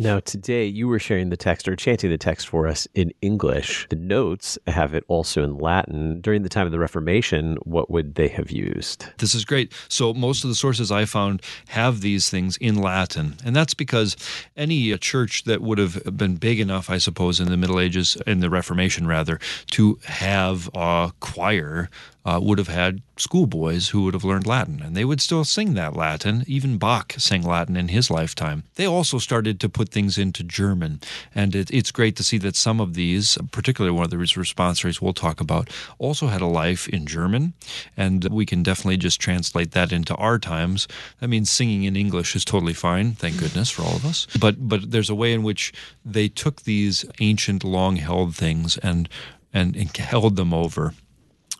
now, 0.00 0.20
today 0.20 0.64
you 0.64 0.86
were 0.86 1.00
sharing 1.00 1.30
the 1.30 1.36
text 1.36 1.66
or 1.66 1.74
chanting 1.74 2.08
the 2.08 2.16
text 2.18 2.46
for 2.46 2.68
us 2.68 2.86
in 2.94 3.12
English. 3.20 3.88
The 3.90 3.96
notes 3.96 4.56
have 4.68 4.94
it 4.94 5.02
also 5.08 5.42
in 5.42 5.58
Latin. 5.58 6.20
During 6.20 6.42
the 6.44 6.48
time 6.48 6.66
of 6.66 6.72
the 6.72 6.78
Reformation, 6.78 7.56
what 7.64 7.90
would 7.90 8.14
they 8.14 8.28
have 8.28 8.52
used? 8.52 9.06
This 9.18 9.34
is 9.34 9.44
great. 9.44 9.74
So, 9.88 10.14
most 10.14 10.44
of 10.44 10.50
the 10.50 10.54
sources 10.54 10.92
I 10.92 11.04
found 11.04 11.42
have 11.66 12.00
these 12.00 12.30
things 12.30 12.56
in 12.58 12.76
Latin. 12.76 13.34
And 13.44 13.56
that's 13.56 13.74
because 13.74 14.16
any 14.56 14.92
uh, 14.92 14.98
church 14.98 15.42
that 15.44 15.62
would 15.62 15.78
have 15.78 16.16
been 16.16 16.36
big 16.36 16.60
enough, 16.60 16.90
I 16.90 16.98
suppose, 16.98 17.40
in 17.40 17.48
the 17.48 17.56
Middle 17.56 17.80
Ages, 17.80 18.16
in 18.24 18.38
the 18.38 18.50
Reformation 18.50 19.04
rather, 19.04 19.40
to 19.72 19.98
have 20.04 20.70
a 20.76 21.12
choir 21.18 21.90
uh, 22.28 22.38
would 22.38 22.58
have 22.58 22.68
had 22.68 23.00
schoolboys 23.16 23.88
who 23.88 24.02
would 24.02 24.12
have 24.12 24.24
learned 24.24 24.46
Latin, 24.46 24.82
and 24.82 24.94
they 24.94 25.04
would 25.04 25.20
still 25.20 25.44
sing 25.44 25.72
that 25.72 25.96
Latin. 25.96 26.44
Even 26.46 26.76
Bach 26.76 27.14
sang 27.16 27.42
Latin 27.42 27.74
in 27.74 27.88
his 27.88 28.10
lifetime. 28.10 28.64
They 28.74 28.86
also 28.86 29.18
started 29.18 29.58
to 29.60 29.68
put 29.68 29.88
things 29.88 30.18
into 30.18 30.44
German, 30.44 31.00
and 31.34 31.54
it, 31.54 31.70
it's 31.70 31.90
great 31.90 32.16
to 32.16 32.22
see 32.22 32.36
that 32.38 32.54
some 32.54 32.80
of 32.80 32.92
these, 32.92 33.38
particularly 33.50 33.96
one 33.96 34.04
of 34.04 34.10
the 34.10 34.16
responsories 34.16 35.00
we'll 35.00 35.14
talk 35.14 35.40
about, 35.40 35.70
also 35.98 36.26
had 36.26 36.42
a 36.42 36.46
life 36.46 36.86
in 36.88 37.06
German, 37.06 37.54
and 37.96 38.24
we 38.26 38.44
can 38.44 38.62
definitely 38.62 38.98
just 38.98 39.20
translate 39.20 39.70
that 39.70 39.90
into 39.90 40.14
our 40.16 40.38
times. 40.38 40.86
I 41.22 41.26
mean, 41.26 41.46
singing 41.46 41.84
in 41.84 41.96
English 41.96 42.36
is 42.36 42.44
totally 42.44 42.74
fine, 42.74 43.12
thank 43.12 43.38
goodness 43.38 43.70
for 43.70 43.82
all 43.82 43.96
of 43.96 44.04
us. 44.04 44.26
But 44.38 44.68
but 44.68 44.90
there's 44.90 45.10
a 45.10 45.14
way 45.14 45.32
in 45.32 45.42
which 45.42 45.72
they 46.04 46.28
took 46.28 46.62
these 46.62 47.06
ancient, 47.20 47.64
long-held 47.64 48.36
things 48.36 48.76
and 48.78 49.08
and, 49.54 49.74
and 49.76 49.96
held 49.96 50.36
them 50.36 50.52
over 50.52 50.92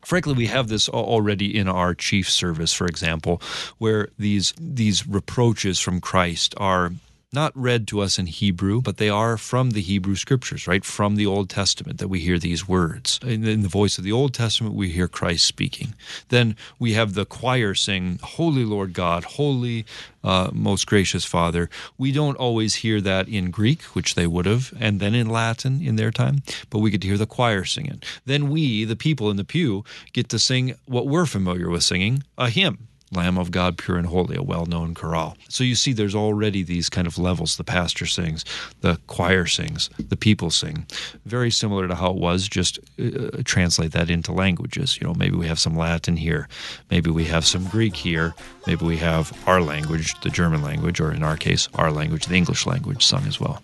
frankly, 0.04 0.34
we 0.34 0.46
have 0.46 0.68
this 0.68 0.88
already 0.88 1.56
in 1.56 1.68
our 1.68 1.94
chief 1.94 2.30
service, 2.30 2.72
for 2.72 2.86
example, 2.86 3.40
where 3.78 4.08
these 4.18 4.54
these 4.60 5.06
reproaches 5.06 5.78
from 5.78 6.00
Christ 6.00 6.54
are 6.56 6.92
not 7.32 7.52
read 7.54 7.86
to 7.86 8.00
us 8.00 8.18
in 8.18 8.26
Hebrew, 8.26 8.80
but 8.80 8.96
they 8.96 9.10
are 9.10 9.36
from 9.36 9.70
the 9.70 9.82
Hebrew 9.82 10.14
scriptures, 10.14 10.66
right? 10.66 10.84
From 10.84 11.16
the 11.16 11.26
Old 11.26 11.50
Testament 11.50 11.98
that 11.98 12.08
we 12.08 12.20
hear 12.20 12.38
these 12.38 12.66
words. 12.66 13.20
In, 13.22 13.46
in, 13.46 13.62
the 13.62 13.68
voice 13.68 13.98
of 13.98 14.04
the 14.04 14.12
Old 14.12 14.32
Testament, 14.32 14.74
we 14.74 14.88
hear 14.88 15.08
Christ 15.08 15.44
speaking. 15.44 15.94
Then 16.28 16.56
we 16.78 16.94
have 16.94 17.12
the 17.12 17.26
choir 17.26 17.74
sing, 17.74 18.18
Holy 18.22 18.64
Lord 18.64 18.94
God, 18.94 19.24
Holy, 19.24 19.84
uh, 20.24 20.50
Most 20.54 20.86
Gracious 20.86 21.24
Father. 21.24 21.68
We 21.98 22.12
don't 22.12 22.36
always 22.36 22.76
hear 22.76 23.00
that 23.02 23.28
in 23.28 23.50
Greek, 23.50 23.82
which 23.94 24.14
they 24.14 24.26
would 24.26 24.46
have, 24.46 24.72
and 24.80 24.98
then 24.98 25.14
in 25.14 25.28
Latin 25.28 25.82
in 25.82 25.96
their 25.96 26.10
time, 26.10 26.42
but 26.70 26.78
we 26.78 26.90
get 26.90 27.02
to 27.02 27.08
hear 27.08 27.18
the 27.18 27.26
choir 27.26 27.64
sing 27.64 27.86
it. 27.86 28.04
Then 28.24 28.48
we, 28.48 28.84
the 28.84 28.96
people 28.96 29.30
in 29.30 29.36
the 29.36 29.44
pew, 29.44 29.84
get 30.14 30.30
to 30.30 30.38
sing 30.38 30.76
what 30.86 31.06
we're 31.06 31.26
familiar 31.26 31.68
with 31.68 31.82
singing, 31.82 32.24
a 32.38 32.48
hymn 32.48 32.87
Lamb 33.12 33.38
of 33.38 33.50
God, 33.50 33.78
pure 33.78 33.96
and 33.96 34.06
holy, 34.06 34.36
a 34.36 34.42
well 34.42 34.66
known 34.66 34.94
chorale. 34.94 35.36
So 35.48 35.64
you 35.64 35.74
see, 35.74 35.92
there's 35.92 36.14
already 36.14 36.62
these 36.62 36.88
kind 36.88 37.06
of 37.06 37.18
levels. 37.18 37.56
The 37.56 37.64
pastor 37.64 38.06
sings, 38.06 38.44
the 38.80 38.98
choir 39.06 39.46
sings, 39.46 39.88
the 39.98 40.16
people 40.16 40.50
sing. 40.50 40.86
Very 41.24 41.50
similar 41.50 41.88
to 41.88 41.94
how 41.94 42.10
it 42.10 42.16
was, 42.16 42.48
just 42.48 42.78
uh, 43.00 43.42
translate 43.44 43.92
that 43.92 44.10
into 44.10 44.32
languages. 44.32 44.98
You 45.00 45.06
know, 45.06 45.14
maybe 45.14 45.36
we 45.36 45.46
have 45.46 45.58
some 45.58 45.76
Latin 45.76 46.16
here, 46.16 46.48
maybe 46.90 47.10
we 47.10 47.24
have 47.24 47.46
some 47.46 47.64
Greek 47.68 47.96
here, 47.96 48.34
maybe 48.66 48.84
we 48.84 48.98
have 48.98 49.32
our 49.46 49.60
language, 49.60 50.18
the 50.20 50.30
German 50.30 50.62
language, 50.62 51.00
or 51.00 51.12
in 51.12 51.22
our 51.22 51.36
case, 51.36 51.68
our 51.74 51.90
language, 51.90 52.26
the 52.26 52.36
English 52.36 52.66
language, 52.66 53.04
sung 53.04 53.26
as 53.26 53.40
well. 53.40 53.62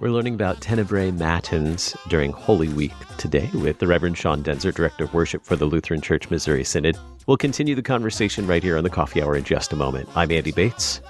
We're 0.00 0.10
learning 0.10 0.34
about 0.34 0.60
Tenebrae 0.60 1.10
Matins 1.10 1.96
during 2.06 2.30
Holy 2.30 2.68
Week 2.68 2.92
today 3.16 3.50
with 3.52 3.80
the 3.80 3.88
Reverend 3.88 4.16
Sean 4.16 4.44
Daenzer, 4.44 4.72
Director 4.72 5.02
of 5.02 5.12
Worship 5.12 5.44
for 5.44 5.56
the 5.56 5.64
Lutheran 5.64 6.00
Church 6.00 6.30
Missouri 6.30 6.62
Synod. 6.62 6.96
We'll 7.26 7.36
continue 7.36 7.74
the 7.74 7.82
conversation 7.82 8.46
right 8.46 8.62
here 8.62 8.78
on 8.78 8.84
the 8.84 8.90
Coffee 8.90 9.20
Hour 9.20 9.36
in 9.36 9.42
just 9.42 9.72
a 9.72 9.76
moment. 9.76 10.08
I'm 10.14 10.30
Andy 10.30 10.52
Bates. 10.52 11.00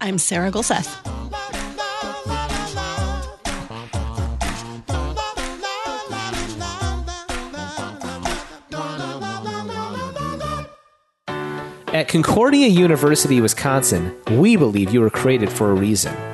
I'm 0.00 0.18
Sarah 0.18 0.50
Gulseth. 0.50 1.00
At 11.94 12.08
Concordia 12.08 12.66
University, 12.66 13.40
Wisconsin, 13.40 14.12
we 14.32 14.56
believe 14.56 14.92
you 14.92 15.00
were 15.00 15.10
created 15.10 15.48
for 15.48 15.70
a 15.70 15.74
reason 15.74 16.33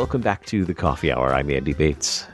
Welcome 0.00 0.22
back 0.22 0.46
to 0.46 0.64
the 0.64 0.72
Coffee 0.72 1.12
Hour. 1.12 1.34
I'm 1.34 1.50
Andy 1.50 1.74
Bates. 1.74 2.26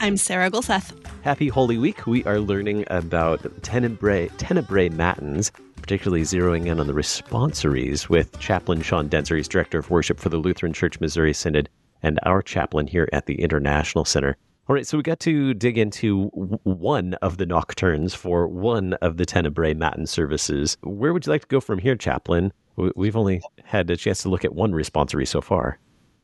I'm 0.00 0.16
Sarah 0.16 0.50
Gulseth. 0.50 0.94
Happy 1.20 1.48
Holy 1.48 1.76
Week. 1.76 2.06
We 2.06 2.24
are 2.24 2.40
learning 2.40 2.86
about 2.86 3.42
Tenebrae, 3.62 4.28
Tenebrae 4.38 4.88
Matins, 4.88 5.52
particularly 5.76 6.22
zeroing 6.22 6.64
in 6.64 6.80
on 6.80 6.86
the 6.86 6.94
responsories 6.94 8.08
with 8.08 8.38
Chaplain 8.38 8.80
Sean 8.80 9.10
Daenzer. 9.10 9.36
He's 9.36 9.48
Director 9.48 9.78
of 9.78 9.90
Worship 9.90 10.18
for 10.18 10.30
the 10.30 10.38
Lutheran 10.38 10.72
Church 10.72 10.98
Missouri 10.98 11.34
Synod 11.34 11.68
and 12.02 12.18
our 12.22 12.40
chaplain 12.40 12.86
here 12.86 13.06
at 13.12 13.26
the 13.26 13.38
International 13.42 14.06
Center. 14.06 14.38
All 14.66 14.74
right, 14.74 14.86
so 14.86 14.96
we 14.96 15.02
got 15.02 15.20
to 15.20 15.52
dig 15.52 15.76
into 15.76 16.28
one 16.64 17.12
of 17.20 17.36
the 17.36 17.44
nocturnes 17.44 18.14
for 18.14 18.48
one 18.48 18.94
of 18.94 19.18
the 19.18 19.26
Tenebrae 19.26 19.74
Matin 19.74 20.06
services. 20.06 20.78
Where 20.84 21.12
would 21.12 21.26
you 21.26 21.32
like 21.32 21.42
to 21.42 21.48
go 21.48 21.60
from 21.60 21.80
here, 21.80 21.96
Chaplain? 21.96 22.50
We've 22.96 23.14
only 23.14 23.42
had 23.62 23.90
a 23.90 23.96
chance 23.98 24.22
to 24.22 24.30
look 24.30 24.46
at 24.46 24.54
one 24.54 24.72
responsory 24.72 25.28
so 25.28 25.42
far. 25.42 25.78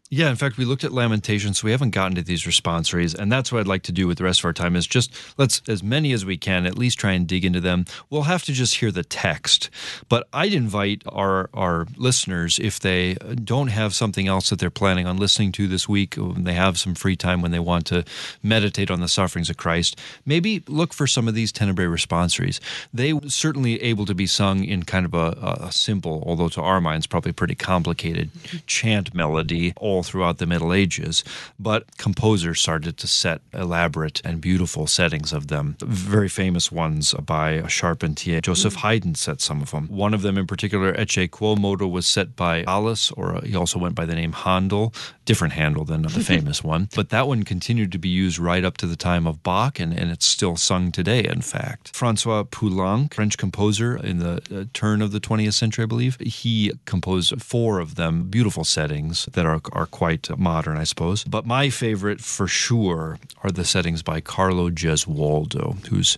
Yeah, 0.09 0.31
in 0.31 0.37
fact, 0.37 0.57
we 0.57 0.65
looked 0.65 0.85
at 0.85 0.93
Lamentations, 0.93 1.59
so 1.59 1.65
we 1.65 1.73
haven't 1.73 1.91
gotten 1.91 2.15
to 2.15 2.23
these 2.23 2.45
responsories, 2.45 3.13
and 3.13 3.31
that's 3.31 3.51
what 3.51 3.59
I'd 3.59 3.67
like 3.67 3.83
to 3.85 3.93
do 3.93 4.07
with 4.07 4.19
the 4.19 4.25
rest 4.25 4.41
of 4.41 4.45
our 4.45 4.53
time 4.53 4.77
is 4.77 4.87
just 4.87 5.13
let's 5.37 5.63
as 5.67 5.83
many 5.83 6.13
as 6.13 6.25
we 6.25 6.37
can 6.37 6.65
at 6.65 6.79
least 6.79 7.01
try 7.01 7.13
and 7.13 7.27
dig 7.27 7.45
into 7.45 7.61
them. 7.61 7.87
We'll 8.09 8.23
have 8.23 8.45
to 8.45 8.53
just 8.53 8.77
hear 8.77 8.93
the 8.93 9.03
text, 9.03 9.69
but 10.09 10.29
I'd 10.33 10.53
invite 10.53 11.03
our 11.09 11.51
our 11.53 11.87
listeners 11.97 12.61
if 12.61 12.79
they 12.79 13.15
don't 13.43 13.69
have 13.69 13.95
something 13.95 14.29
else 14.29 14.51
that 14.51 14.61
they're 14.61 14.71
planning 14.71 15.09
on 15.09 15.17
listening 15.17 15.51
to 15.53 15.67
this 15.67 15.89
week, 15.89 16.15
when 16.15 16.45
they 16.45 16.55
have 16.55 16.79
some 16.79 16.95
free 16.95 17.17
time 17.17 17.43
when 17.43 17.51
they 17.51 17.59
want 17.59 17.87
to 17.87 18.05
meditate 18.45 18.93
on 18.93 19.01
the 19.01 19.09
sufferings 19.09 19.51
of 19.51 19.57
Christ, 19.57 19.99
maybe 20.25 20.63
look 20.69 20.95
for 20.95 21.09
some 21.09 21.27
of 21.27 21.35
these 21.35 21.51
Tenebrae 21.51 21.87
responsories. 21.87 22.61
They 22.95 23.19
certainly 23.27 23.83
able 23.83 24.07
to 24.07 24.15
be 24.15 24.29
sung 24.29 24.63
in 24.63 24.85
kind 24.85 25.05
of 25.05 25.15
a, 25.15 25.67
a 25.67 25.73
simple, 25.73 26.23
although 26.25 26.49
to 26.51 26.63
our 26.63 26.81
minds 26.81 27.09
probably 27.09 27.33
pretty 27.33 27.57
complicated 27.57 28.31
chant 28.67 29.13
melody 29.13 29.73
all 29.97 30.03
throughout 30.03 30.37
the 30.37 30.47
Middle 30.47 30.73
Ages, 30.73 31.25
but 31.59 31.97
composers 31.97 32.61
started 32.61 32.99
to 32.99 33.07
set 33.09 33.41
elaborate 33.55 34.21
and 34.25 34.41
beautiful 34.41 34.87
settings 34.87 35.33
of 35.33 35.49
them. 35.49 35.77
Very 35.81 36.29
famous 36.29 36.71
ones 36.71 37.15
by 37.15 37.53
a 37.53 37.69
Charpentier. 37.69 38.43
Joseph 38.43 38.77
mm. 38.77 38.81
Haydn 38.81 39.15
set 39.15 39.41
some 39.41 39.63
of 39.63 39.71
them. 39.71 39.89
One 39.89 40.13
of 40.13 40.21
them 40.23 40.37
in 40.37 40.47
particular, 40.47 40.93
Ecce 40.93 41.31
Quomodo, 41.31 41.91
was 41.91 42.07
set 42.07 42.37
by 42.37 42.63
Gallus, 42.63 43.11
or 43.13 43.41
he 43.43 43.57
also 43.57 43.79
went 43.79 43.95
by 43.95 44.05
the 44.05 44.15
name 44.15 44.33
Handel, 44.33 44.93
different 45.27 45.53
handle 45.55 45.85
than 45.85 46.03
the 46.03 46.09
famous 46.33 46.65
one. 46.65 46.89
But 46.95 47.11
that 47.11 47.29
one 47.29 47.43
continued 47.43 47.93
to 47.93 47.99
be 47.99 48.09
used 48.09 48.39
right 48.39 48.65
up 48.65 48.79
to 48.79 48.87
the 48.87 48.97
time 48.97 49.27
of 49.27 49.43
Bach, 49.43 49.79
and, 49.79 49.93
and 49.93 50.11
it's 50.11 50.27
still 50.27 50.57
sung 50.57 50.91
today, 50.91 51.25
in 51.25 51.43
fact. 51.43 51.95
Francois 51.95 52.45
Poulenc, 52.45 53.13
French 53.13 53.37
composer 53.37 53.97
in 53.97 54.19
the 54.21 54.41
uh, 54.51 54.65
turn 54.73 55.03
of 55.03 55.13
the 55.13 55.21
20th 55.21 55.55
century, 55.55 55.83
I 55.83 55.87
believe, 55.87 56.19
he 56.21 56.73
composed 56.87 57.43
four 57.43 57.81
of 57.81 57.97
them, 57.97 58.31
beautiful 58.31 58.65
settings 58.65 59.27
that 59.33 59.45
are, 59.45 59.61
are 59.73 59.87
quite 59.87 60.31
modern, 60.39 60.79
I 60.79 60.85
suppose. 60.85 61.25
But 61.25 61.45
my 61.45 61.69
favorite 61.69 62.21
for 62.21 62.47
sure 62.47 63.19
are 63.43 63.51
the 63.51 63.65
settings 63.65 64.03
by 64.03 64.21
Carlo 64.21 64.71
Gesualdo, 64.71 65.85
who's 65.87 66.17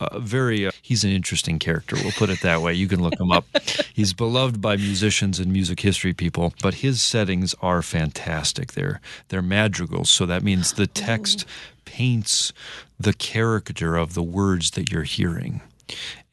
uh, 0.00 0.18
very, 0.18 0.66
uh, 0.66 0.70
he's 0.80 1.04
an 1.04 1.10
interesting 1.10 1.58
character. 1.58 1.96
We'll 1.96 2.12
put 2.12 2.30
it 2.30 2.40
that 2.40 2.62
way. 2.62 2.72
You 2.72 2.88
can 2.88 3.02
look 3.02 3.20
him 3.20 3.30
up. 3.30 3.44
he's 3.94 4.14
beloved 4.14 4.62
by 4.62 4.76
musicians 4.76 5.38
and 5.38 5.52
music 5.52 5.80
history 5.80 6.14
people, 6.14 6.54
but 6.62 6.74
his 6.74 7.02
settings 7.02 7.54
are 7.60 7.82
fantastic. 7.82 8.37
They're, 8.72 9.00
they're 9.28 9.42
madrigals. 9.42 10.10
So 10.10 10.26
that 10.26 10.42
means 10.42 10.72
the 10.72 10.84
oh. 10.84 10.92
text 10.94 11.44
paints 11.84 12.52
the 12.98 13.12
character 13.12 13.96
of 13.96 14.14
the 14.14 14.22
words 14.22 14.72
that 14.72 14.90
you're 14.90 15.04
hearing. 15.04 15.60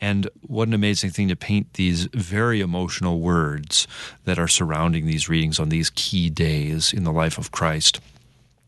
And 0.01 0.29
what 0.41 0.67
an 0.67 0.73
amazing 0.73 1.11
thing 1.11 1.29
to 1.29 1.35
paint 1.35 1.73
these 1.73 2.05
very 2.13 2.59
emotional 2.61 3.19
words 3.19 3.87
that 4.25 4.37
are 4.37 4.47
surrounding 4.47 5.05
these 5.05 5.29
readings 5.29 5.59
on 5.59 5.69
these 5.69 5.89
key 5.91 6.29
days 6.29 6.91
in 6.91 7.05
the 7.05 7.13
life 7.13 7.37
of 7.37 7.51
Christ. 7.51 8.01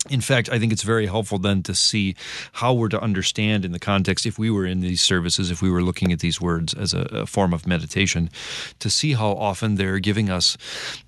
In 0.09 0.21
fact, 0.21 0.49
I 0.49 0.59
think 0.59 0.71
it's 0.71 0.83
very 0.83 1.05
helpful 1.05 1.37
then 1.37 1.63
to 1.63 1.75
see 1.75 2.15
how 2.53 2.73
we're 2.73 2.89
to 2.89 3.01
understand 3.01 3.65
in 3.65 3.71
the 3.71 3.79
context, 3.79 4.25
if 4.25 4.39
we 4.39 4.49
were 4.49 4.65
in 4.65 4.79
these 4.79 5.01
services, 5.01 5.51
if 5.51 5.61
we 5.61 5.69
were 5.69 5.83
looking 5.83 6.11
at 6.11 6.19
these 6.19 6.39
words 6.39 6.73
as 6.73 6.93
a, 6.93 7.01
a 7.11 7.25
form 7.25 7.53
of 7.53 7.67
meditation, 7.67 8.29
to 8.79 8.89
see 8.89 9.13
how 9.13 9.31
often 9.31 9.75
they're 9.75 9.99
giving 9.99 10.29
us 10.29 10.57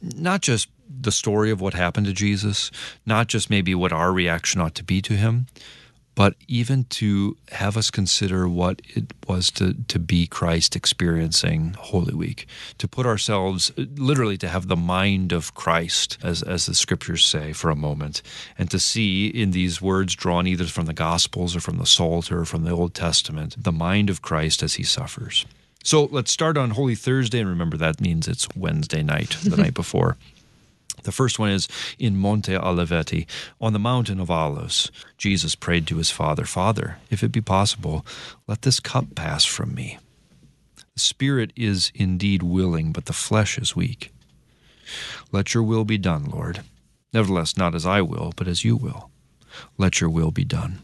not 0.02 0.42
just 0.42 0.70
the 0.90 1.12
story 1.12 1.52
of 1.52 1.62
what 1.62 1.74
happened 1.74 2.08
to 2.08 2.14
Jesus, 2.14 2.72
not 3.06 3.28
just 3.28 3.50
maybe 3.50 3.76
what 3.76 3.94
our 3.94 4.12
reaction 4.12 4.60
ought 4.60 4.76
to 4.76 4.84
be 4.84 5.02
to 5.02 5.14
him, 5.14 5.48
but 6.16 6.36
even 6.48 6.84
to 6.86 7.38
have 7.52 7.78
us 7.78 7.90
consider 7.90 8.48
what 8.48 8.82
it 8.90 9.14
was 9.28 9.50
to, 9.52 9.74
to 9.88 10.00
be 10.00 10.28
Christ 10.28 10.76
experiencing 10.76 11.76
Holy 11.78 12.14
Week, 12.14 12.46
to 12.78 12.88
put 12.88 13.06
ourselves 13.06 13.72
literally 13.78 14.38
to 14.40 14.48
have 14.48 14.68
the 14.68 14.76
mind 14.76 15.32
of 15.32 15.54
Christ, 15.54 16.18
as, 16.22 16.44
as 16.44 16.66
the 16.66 16.76
scriptures 16.76 17.24
say, 17.24 17.54
for 17.54 17.70
a 17.70 17.76
moment, 17.76 18.22
and 18.58 18.70
to 18.72 18.80
see 18.80 19.28
in 19.28 19.52
these 19.52 19.82
words 19.82 20.16
drawn 20.16 20.48
either 20.48 20.66
from 20.66 20.86
the 20.86 20.94
Gospels 20.94 21.56
or 21.56 21.60
from 21.60 21.78
the 21.78 21.86
Psalter 21.86 22.42
or 22.42 22.46
from 22.46 22.64
the 22.64 22.72
Old 22.72 22.94
Testament, 22.94 23.56
the 23.58 23.72
mind 23.72 24.10
of 24.10 24.22
Christ 24.22 24.62
as 24.62 24.76
he 24.76 24.84
suffers. 24.84 25.46
So 25.84 26.06
let's 26.06 26.32
start 26.32 26.58
on 26.58 26.72
Holy 26.72 26.96
Thursday, 26.96 27.40
and 27.40 27.50
remember 27.50 27.78
that 27.78 28.02
means 28.02 28.28
it's 28.28 28.48
Wednesday 28.56 29.02
night, 29.02 29.38
the 29.44 29.58
night 29.64 29.74
before. 29.74 30.18
The 31.04 31.12
first 31.12 31.40
one 31.40 31.50
is 31.50 31.68
in 31.98 32.18
Monte 32.18 32.54
Oliveti, 32.54 33.26
on 33.62 33.74
the 33.74 33.80
mountain 33.80 34.20
of 34.20 34.30
Olives. 34.30 34.92
Jesus 35.18 35.56
prayed 35.56 35.88
to 35.88 35.98
his 35.98 36.12
Father, 36.12 36.46
Father, 36.46 36.98
if 37.10 37.24
it 37.24 37.32
be 37.32 37.42
possible, 37.42 38.06
let 38.48 38.64
this 38.64 38.80
cup 38.80 39.16
pass 39.16 39.46
from 39.46 39.74
me. 39.74 39.98
The 40.94 41.00
spirit 41.00 41.54
is 41.56 41.92
indeed 41.96 42.44
willing, 42.44 42.92
but 42.92 43.06
the 43.06 43.14
flesh 43.14 43.58
is 43.58 43.76
weak. 43.76 44.12
Let 45.32 45.54
your 45.54 45.64
will 45.64 45.86
be 45.86 45.98
done, 45.98 46.26
Lord. 46.26 46.62
Nevertheless, 47.14 47.56
not 47.56 47.76
as 47.76 47.86
I 47.86 48.02
will, 48.02 48.34
but 48.36 48.48
as 48.48 48.66
you 48.66 48.76
will. 48.76 49.10
Let 49.78 50.02
your 50.02 50.10
will 50.10 50.32
be 50.32 50.46
done. 50.46 50.82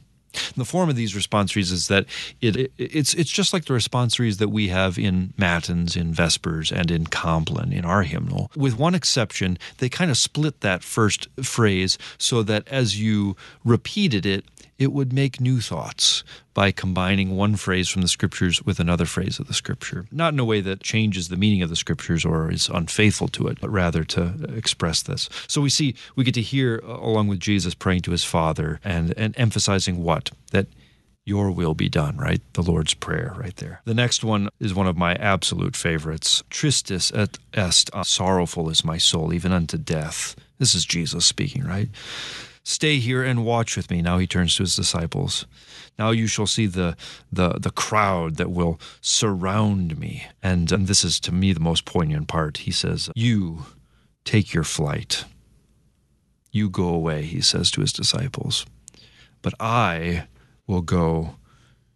The 0.56 0.66
form 0.66 0.90
of 0.90 0.96
these 0.96 1.14
responsories 1.14 1.72
is 1.72 1.88
that 1.88 2.06
it, 2.42 2.56
it, 2.56 2.72
it's 2.78 3.14
it's 3.14 3.32
just 3.32 3.54
like 3.54 3.66
the 3.66 3.74
responsories 3.74 4.38
that 4.38 4.50
we 4.50 4.70
have 4.70 4.98
in 4.98 5.34
matins, 5.38 5.96
in 5.96 6.14
vespers, 6.14 6.72
and 6.72 6.92
in 6.92 7.06
Compline 7.06 7.72
in 7.72 7.86
our 7.86 8.04
hymnal. 8.04 8.52
With 8.56 8.78
one 8.78 8.96
exception, 8.96 9.58
they 9.78 9.90
kind 9.90 10.12
of 10.12 10.18
split 10.18 10.62
that 10.62 10.84
first 10.84 11.28
phrase 11.44 11.98
so 12.18 12.44
that 12.44 12.68
as 12.68 13.00
you 13.00 13.36
repeated 13.64 14.26
it, 14.26 14.46
it 14.78 14.92
would 14.92 15.14
make 15.14 15.40
new 15.40 15.62
thoughts 15.62 16.24
by 16.54 16.72
combining 16.72 17.36
one 17.36 17.56
phrase 17.56 17.88
from 17.90 18.02
the 18.02 18.08
scriptures 18.08 18.64
with 18.64 18.80
another 18.80 19.06
phrase 19.06 19.40
of 19.40 19.48
the 19.48 19.54
scripture. 19.54 20.06
Not 20.12 20.34
in 20.34 20.40
a 20.40 20.46
way 20.46 20.62
that 20.62 20.82
changes 20.82 21.30
the 21.30 21.38
meaning 21.38 21.62
of 21.62 21.70
the 21.70 21.76
scriptures 21.76 22.26
or 22.26 22.52
is 22.52 22.70
unfaithful 22.70 23.28
to 23.30 23.48
it, 23.48 23.60
but 23.62 23.70
rather 23.70 24.04
to 24.06 24.34
express 24.56 25.02
this. 25.02 25.30
So 25.48 25.62
we 25.62 25.70
see, 25.70 25.96
we 26.16 26.24
get 26.24 26.34
to 26.36 26.42
hear, 26.42 26.82
uh, 26.84 26.98
along 26.98 27.28
with 27.28 27.40
Jesus 27.40 27.74
praying 27.74 28.02
to 28.02 28.12
his 28.12 28.24
Father 28.24 28.80
and, 28.84 29.14
and 29.18 29.34
emphasizing 29.38 30.04
what? 30.04 30.32
That 30.52 30.68
your 31.26 31.50
will 31.52 31.74
be 31.74 31.90
done, 31.90 32.18
right? 32.18 32.42
The 32.54 32.62
Lord's 32.62 32.94
Prayer, 32.94 33.34
right 33.38 33.56
there. 33.56 33.82
The 33.86 33.96
next 33.96 34.24
one 34.24 34.50
is 34.60 34.76
one 34.76 34.88
of 34.88 34.96
my 34.96 35.16
absolute 35.16 35.76
favorites. 35.76 36.44
Tristis 36.52 37.12
et 37.18 37.40
est, 37.54 37.90
sorrowful 38.06 38.70
is 38.70 38.86
my 38.86 38.98
soul, 38.98 39.34
even 39.34 39.52
unto 39.52 39.78
death. 39.78 40.36
This 40.60 40.76
is 40.76 40.86
Jesus 40.86 41.26
speaking, 41.26 41.64
right? 41.64 41.90
Stay 42.68 42.98
here 42.98 43.24
and 43.24 43.46
watch 43.46 43.78
with 43.78 43.92
me. 43.92 44.02
Now 44.02 44.18
he 44.18 44.26
turns 44.26 44.56
to 44.56 44.64
his 44.64 44.76
disciples. 44.76 45.46
Now 46.00 46.10
you 46.10 46.26
shall 46.26 46.48
see 46.48 46.66
the 46.66 46.98
the 47.32 47.50
the 47.60 47.70
crowd 47.70 48.38
that 48.38 48.50
will 48.50 48.80
surround 49.02 50.00
me. 50.00 50.26
And, 50.42 50.72
and 50.72 50.88
this 50.88 51.04
is 51.04 51.20
to 51.22 51.32
me 51.32 51.54
the 51.54 51.60
most 51.60 51.86
poignant 51.86 52.28
part. 52.28 52.58
He 52.58 52.72
says, 52.72 53.12
"You 53.16 53.68
take 54.24 54.52
your 54.52 54.64
flight. 54.64 55.26
You 56.52 56.70
go 56.70 56.88
away, 56.88 57.22
he 57.22 57.40
says 57.42 57.70
to 57.72 57.82
his 57.82 57.94
disciples, 57.94 58.66
but 59.44 59.54
I 59.60 60.28
will 60.66 60.82
go 60.82 61.36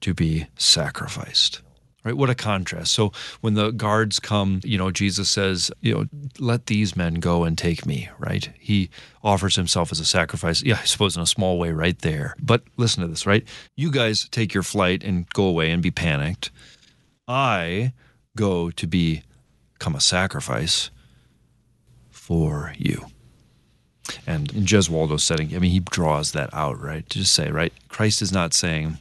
to 0.01 0.13
be 0.13 0.47
sacrificed. 0.55 1.61
Right? 2.09 2.17
What 2.17 2.31
a 2.31 2.35
contrast. 2.35 2.91
So 2.93 3.11
when 3.41 3.53
the 3.53 3.69
guards 3.69 4.19
come, 4.19 4.61
you 4.63 4.79
know, 4.79 4.89
Jesus 4.89 5.29
says, 5.29 5.69
you 5.79 5.93
know, 5.93 6.05
let 6.39 6.65
these 6.65 6.95
men 6.95 7.15
go 7.15 7.43
and 7.43 7.55
take 7.55 7.85
me, 7.85 8.09
right? 8.17 8.49
He 8.59 8.89
offers 9.23 9.55
himself 9.55 9.91
as 9.91 9.99
a 9.99 10.05
sacrifice. 10.05 10.63
Yeah, 10.63 10.79
I 10.81 10.85
suppose 10.85 11.15
in 11.15 11.21
a 11.21 11.27
small 11.27 11.59
way 11.59 11.71
right 11.71 11.99
there. 11.99 12.33
But 12.41 12.63
listen 12.77 13.03
to 13.03 13.07
this, 13.07 13.27
right? 13.27 13.47
You 13.77 13.91
guys 13.91 14.27
take 14.29 14.55
your 14.55 14.63
flight 14.63 15.03
and 15.03 15.29
go 15.29 15.43
away 15.43 15.69
and 15.69 15.83
be 15.83 15.91
panicked. 15.91 16.49
I 17.27 17.93
go 18.35 18.71
to 18.71 18.87
be, 18.87 19.21
become 19.73 19.93
a 19.93 20.01
sacrifice 20.01 20.89
for 22.09 22.73
you. 22.75 23.05
And 24.25 24.51
in 24.51 24.63
Gesualdo's 24.63 25.23
setting, 25.23 25.55
I 25.55 25.59
mean, 25.59 25.69
he 25.69 25.79
draws 25.79 26.31
that 26.31 26.51
out, 26.55 26.81
right? 26.81 27.07
To 27.07 27.19
just 27.19 27.35
say, 27.35 27.51
right, 27.51 27.71
Christ 27.87 28.23
is 28.23 28.31
not 28.31 28.55
saying, 28.55 28.97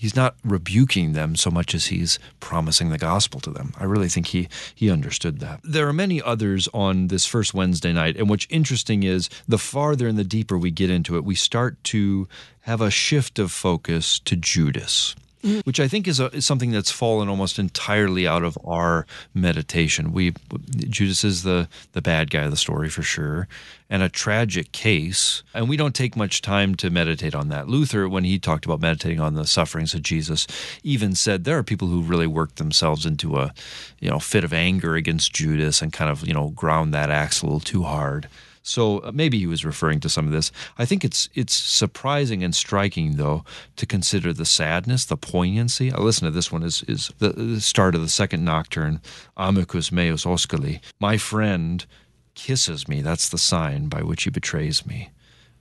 he's 0.00 0.16
not 0.16 0.34
rebuking 0.42 1.12
them 1.12 1.36
so 1.36 1.50
much 1.50 1.74
as 1.74 1.86
he's 1.86 2.18
promising 2.40 2.88
the 2.88 2.96
gospel 2.96 3.38
to 3.38 3.50
them. 3.50 3.74
I 3.78 3.84
really 3.84 4.08
think 4.08 4.28
he 4.28 4.48
he 4.74 4.90
understood 4.90 5.40
that. 5.40 5.60
There 5.62 5.86
are 5.88 5.92
many 5.92 6.22
others 6.22 6.68
on 6.72 7.08
this 7.08 7.26
first 7.26 7.52
Wednesday 7.52 7.92
night, 7.92 8.16
and 8.16 8.30
what's 8.30 8.46
interesting 8.48 9.02
is 9.02 9.28
the 9.46 9.58
farther 9.58 10.08
and 10.08 10.18
the 10.18 10.24
deeper 10.24 10.56
we 10.56 10.70
get 10.70 10.88
into 10.88 11.16
it, 11.16 11.24
we 11.24 11.34
start 11.34 11.82
to 11.84 12.26
have 12.62 12.80
a 12.80 12.90
shift 12.90 13.38
of 13.38 13.52
focus 13.52 14.18
to 14.20 14.36
Judas. 14.36 15.14
Mm-hmm. 15.42 15.60
which 15.60 15.80
I 15.80 15.88
think 15.88 16.06
is, 16.06 16.20
a, 16.20 16.26
is, 16.36 16.44
something 16.44 16.70
that's 16.70 16.90
fallen 16.90 17.30
almost 17.30 17.58
entirely 17.58 18.28
out 18.28 18.44
of 18.44 18.58
our 18.62 19.06
meditation. 19.32 20.12
We 20.12 20.34
Judas 20.76 21.24
is 21.24 21.44
the 21.44 21.66
the 21.92 22.02
bad 22.02 22.28
guy 22.28 22.42
of 22.42 22.50
the 22.50 22.58
story 22.58 22.90
for 22.90 23.00
sure, 23.00 23.48
and 23.88 24.02
a 24.02 24.10
tragic 24.10 24.70
case, 24.72 25.42
and 25.54 25.66
we 25.66 25.78
don't 25.78 25.94
take 25.94 26.14
much 26.14 26.42
time 26.42 26.74
to 26.74 26.90
meditate 26.90 27.34
on 27.34 27.48
that. 27.48 27.68
Luther, 27.68 28.06
when 28.06 28.24
he 28.24 28.38
talked 28.38 28.66
about 28.66 28.82
meditating 28.82 29.18
on 29.18 29.32
the 29.32 29.46
sufferings 29.46 29.94
of 29.94 30.02
Jesus, 30.02 30.46
even 30.82 31.14
said 31.14 31.44
there 31.44 31.56
are 31.56 31.62
people 31.62 31.88
who 31.88 32.02
really 32.02 32.26
worked 32.26 32.56
themselves 32.56 33.06
into 33.06 33.38
a 33.38 33.54
you 33.98 34.10
know 34.10 34.18
fit 34.18 34.44
of 34.44 34.52
anger 34.52 34.94
against 34.94 35.32
Judas 35.32 35.80
and 35.80 35.90
kind 35.90 36.10
of 36.10 36.28
you 36.28 36.34
know 36.34 36.48
ground 36.48 36.92
that 36.92 37.10
axe 37.10 37.40
a 37.40 37.46
little 37.46 37.60
too 37.60 37.84
hard. 37.84 38.28
So 38.70 38.98
uh, 38.98 39.10
maybe 39.12 39.38
he 39.38 39.48
was 39.48 39.64
referring 39.64 39.98
to 40.00 40.08
some 40.08 40.26
of 40.26 40.32
this. 40.32 40.52
I 40.78 40.84
think 40.84 41.04
it's 41.04 41.28
it's 41.34 41.54
surprising 41.54 42.44
and 42.44 42.54
striking 42.54 43.16
though 43.16 43.44
to 43.76 43.84
consider 43.84 44.32
the 44.32 44.44
sadness, 44.44 45.04
the 45.04 45.16
poignancy. 45.16 45.92
I 45.92 45.96
uh, 45.96 46.02
listen 46.02 46.26
to 46.26 46.30
this 46.30 46.52
one 46.52 46.62
is 46.62 46.84
is 46.84 47.10
the, 47.18 47.30
the 47.30 47.60
start 47.60 47.96
of 47.96 48.00
the 48.00 48.08
second 48.08 48.44
nocturne, 48.44 49.00
Amicus 49.36 49.90
meus 49.90 50.24
osculi. 50.24 50.80
My 51.00 51.16
friend 51.16 51.84
kisses 52.34 52.86
me. 52.86 53.02
That's 53.02 53.28
the 53.28 53.38
sign 53.38 53.88
by 53.88 54.02
which 54.02 54.22
he 54.22 54.30
betrays 54.30 54.86
me. 54.86 55.10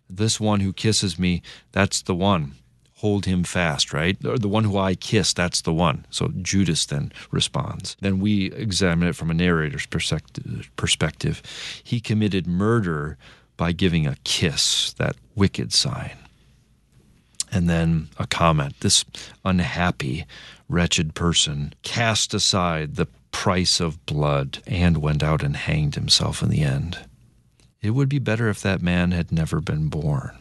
This 0.08 0.40
one 0.40 0.60
who 0.60 0.72
kisses 0.72 1.18
me, 1.18 1.42
that's 1.72 2.02
the 2.04 2.16
one 2.16 2.54
hold 3.00 3.26
him 3.26 3.46
fast, 3.46 3.94
right? 3.94 4.18
The 4.20 4.50
one 4.50 4.66
who 4.66 4.78
I 4.78 4.94
kiss, 4.94 5.34
that's 5.34 5.62
the 5.62 5.74
one. 5.74 6.06
So 6.10 6.34
Judas 6.42 6.86
then 6.86 7.14
responds. 7.32 7.96
Then 8.02 8.20
we 8.20 8.52
examine 8.52 9.08
it 9.08 9.16
from 9.16 9.32
a 9.32 9.34
narrator's 9.34 9.86
perspective. 9.86 11.42
He 11.82 12.02
committed 12.02 12.46
murder 12.46 13.18
by 13.56 13.72
giving 13.72 14.06
a 14.06 14.18
kiss, 14.26 14.92
that 14.94 15.16
wicked 15.34 15.72
sign. 15.72 16.18
And 17.54 17.70
then 17.70 18.10
a 18.18 18.28
comment 18.28 18.78
this 18.82 19.06
unhappy, 19.46 20.26
wretched 20.68 21.16
person 21.16 21.74
cast 21.84 22.34
aside 22.34 22.96
the 22.96 23.08
price 23.32 23.80
of 23.80 24.06
blood 24.06 24.60
and 24.68 24.98
went 24.98 25.24
out 25.24 25.42
and 25.42 25.56
hanged 25.56 25.96
himself 25.96 26.44
in 26.44 26.50
the 26.50 26.64
end. 26.64 26.98
It 27.82 27.92
would 27.92 28.10
be 28.10 28.20
better 28.20 28.50
if 28.50 28.62
that 28.62 28.82
man 28.82 29.12
had 29.12 29.32
never 29.32 29.62
been 29.62 29.88
born. 29.88 30.38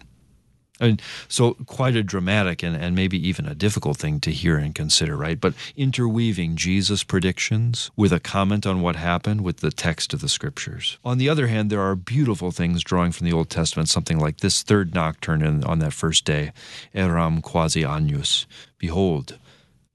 I 0.80 0.86
mean, 0.86 1.00
so 1.28 1.54
quite 1.66 1.96
a 1.96 2.02
dramatic 2.02 2.62
and, 2.62 2.76
and 2.76 2.94
maybe 2.94 3.18
even 3.28 3.46
a 3.46 3.54
difficult 3.54 3.96
thing 3.96 4.20
to 4.20 4.30
hear 4.30 4.56
and 4.58 4.74
consider, 4.74 5.16
right? 5.16 5.40
But 5.40 5.54
interweaving 5.76 6.56
Jesus' 6.56 7.02
predictions 7.02 7.90
with 7.96 8.12
a 8.12 8.20
comment 8.20 8.66
on 8.66 8.80
what 8.80 8.96
happened 8.96 9.40
with 9.40 9.58
the 9.58 9.70
text 9.70 10.14
of 10.14 10.20
the 10.20 10.28
scriptures. 10.28 10.98
On 11.04 11.18
the 11.18 11.28
other 11.28 11.48
hand, 11.48 11.70
there 11.70 11.82
are 11.82 11.96
beautiful 11.96 12.50
things 12.50 12.84
drawing 12.84 13.12
from 13.12 13.26
the 13.26 13.32
Old 13.32 13.50
Testament, 13.50 13.88
something 13.88 14.18
like 14.18 14.38
this 14.38 14.62
third 14.62 14.94
nocturne 14.94 15.42
in, 15.42 15.64
on 15.64 15.80
that 15.80 15.92
first 15.92 16.24
day, 16.24 16.52
Eram 16.94 17.42
quasi 17.42 17.84
agnus. 17.84 18.46
Behold, 18.78 19.38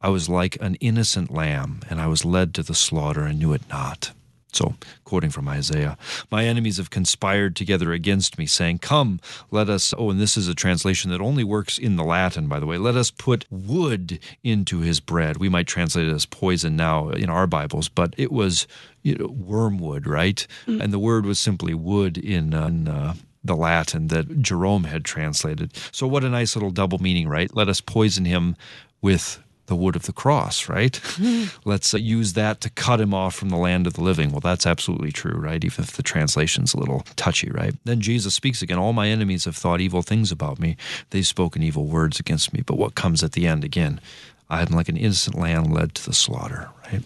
I 0.02 0.10
was 0.10 0.28
like 0.28 0.58
an 0.60 0.76
innocent 0.76 1.32
lamb, 1.32 1.80
and 1.90 2.02
I 2.02 2.08
was 2.08 2.26
led 2.26 2.54
to 2.56 2.64
the 2.64 2.76
slaughter 2.76 3.24
and 3.24 3.40
knew 3.40 3.54
it 3.54 3.70
not. 3.70 4.12
So, 4.56 4.76
quoting 5.04 5.32
from 5.32 5.48
Isaiah, 5.48 5.98
my 6.32 6.46
enemies 6.46 6.78
have 6.78 6.90
conspired 6.90 7.56
together 7.56 7.92
against 7.92 8.38
me, 8.38 8.46
saying, 8.46 8.80
Come, 8.80 9.20
let 9.52 9.70
us. 9.70 9.94
Oh, 9.98 10.12
and 10.12 10.20
this 10.20 10.38
is 10.38 10.48
a 10.48 10.56
translation 10.56 11.12
that 11.12 11.22
only 11.22 11.44
works 11.44 11.78
in 11.78 11.96
the 11.96 12.04
Latin, 12.04 12.48
by 12.48 12.60
the 12.60 12.66
way. 12.66 12.78
Let 12.78 12.96
us 12.96 13.12
put 13.12 13.46
wood 13.50 14.20
into 14.44 14.80
his 14.80 15.00
bread. 15.00 15.38
We 15.38 15.50
might 15.50 15.68
translate 15.68 16.08
it 16.08 16.14
as 16.14 16.26
poison 16.26 16.76
now 16.76 17.10
in 17.10 17.30
our 17.30 17.48
Bibles, 17.48 17.90
but 17.90 18.14
it 18.18 18.32
was 18.32 18.68
you 19.02 19.16
know, 19.16 19.28
wormwood, 19.28 20.08
right? 20.08 20.46
Mm. 20.68 20.82
And 20.82 20.94
the 20.94 21.00
word 21.00 21.26
was 21.26 21.40
simply 21.40 21.74
wood 21.74 22.18
in, 22.18 22.54
uh, 22.54 22.68
in 22.68 22.88
uh, 22.88 23.14
the 23.44 23.56
Latin 23.56 24.08
that 24.08 24.42
Jerome 24.42 24.86
had 24.86 25.04
translated. 25.04 25.74
So, 25.92 26.08
what 26.08 26.24
a 26.24 26.30
nice 26.30 26.56
little 26.56 26.72
double 26.72 27.00
meaning, 27.00 27.28
right? 27.28 27.54
Let 27.56 27.70
us 27.70 27.82
poison 27.82 28.26
him 28.26 28.56
with 29.02 29.44
the 29.68 29.76
wood 29.76 29.96
of 29.96 30.04
the 30.04 30.14
cross, 30.14 30.68
right? 30.68 31.00
Let's 31.66 31.94
uh, 31.94 31.98
use 31.98 32.34
that 32.34 32.62
to 32.62 32.70
cut 32.70 33.00
him 33.00 33.14
off 33.14 33.36
from 33.36 33.50
the 33.50 33.58
land 33.58 33.88
of 33.88 33.94
the 33.94 34.04
living. 34.04 34.32
Well, 34.32 34.40
that's 34.40 34.68
absolutely 34.68 35.12
true, 35.12 35.38
right? 35.40 35.64
Even 35.64 35.84
if 35.84 35.94
the 35.94 36.04
translation's 36.04 36.74
a 36.74 36.80
little 36.80 37.02
touchy, 37.16 37.50
right? 37.50 37.74
Then 37.86 38.02
Jesus 38.02 38.36
speaks 38.36 38.62
again 38.62 38.78
All 38.78 38.94
my 38.94 39.08
enemies 39.10 39.46
have 39.46 39.56
thought 39.56 39.82
evil 39.82 40.02
things 40.02 40.32
about 40.32 40.60
me. 40.60 40.76
They've 41.12 41.26
spoken 41.26 41.64
evil 41.64 41.86
words 41.86 42.20
against 42.20 42.54
me. 42.54 42.62
But 42.66 42.78
what 42.78 42.96
comes 42.96 43.24
at 43.24 43.34
the 43.34 43.48
end 43.48 43.64
again? 43.64 44.02
I 44.50 44.62
am 44.62 44.68
like 44.68 44.90
an 44.90 44.98
innocent 44.98 45.38
lamb 45.38 45.66
led 45.66 45.96
to 45.96 46.06
the 46.06 46.14
slaughter, 46.14 46.70
right? 46.86 47.04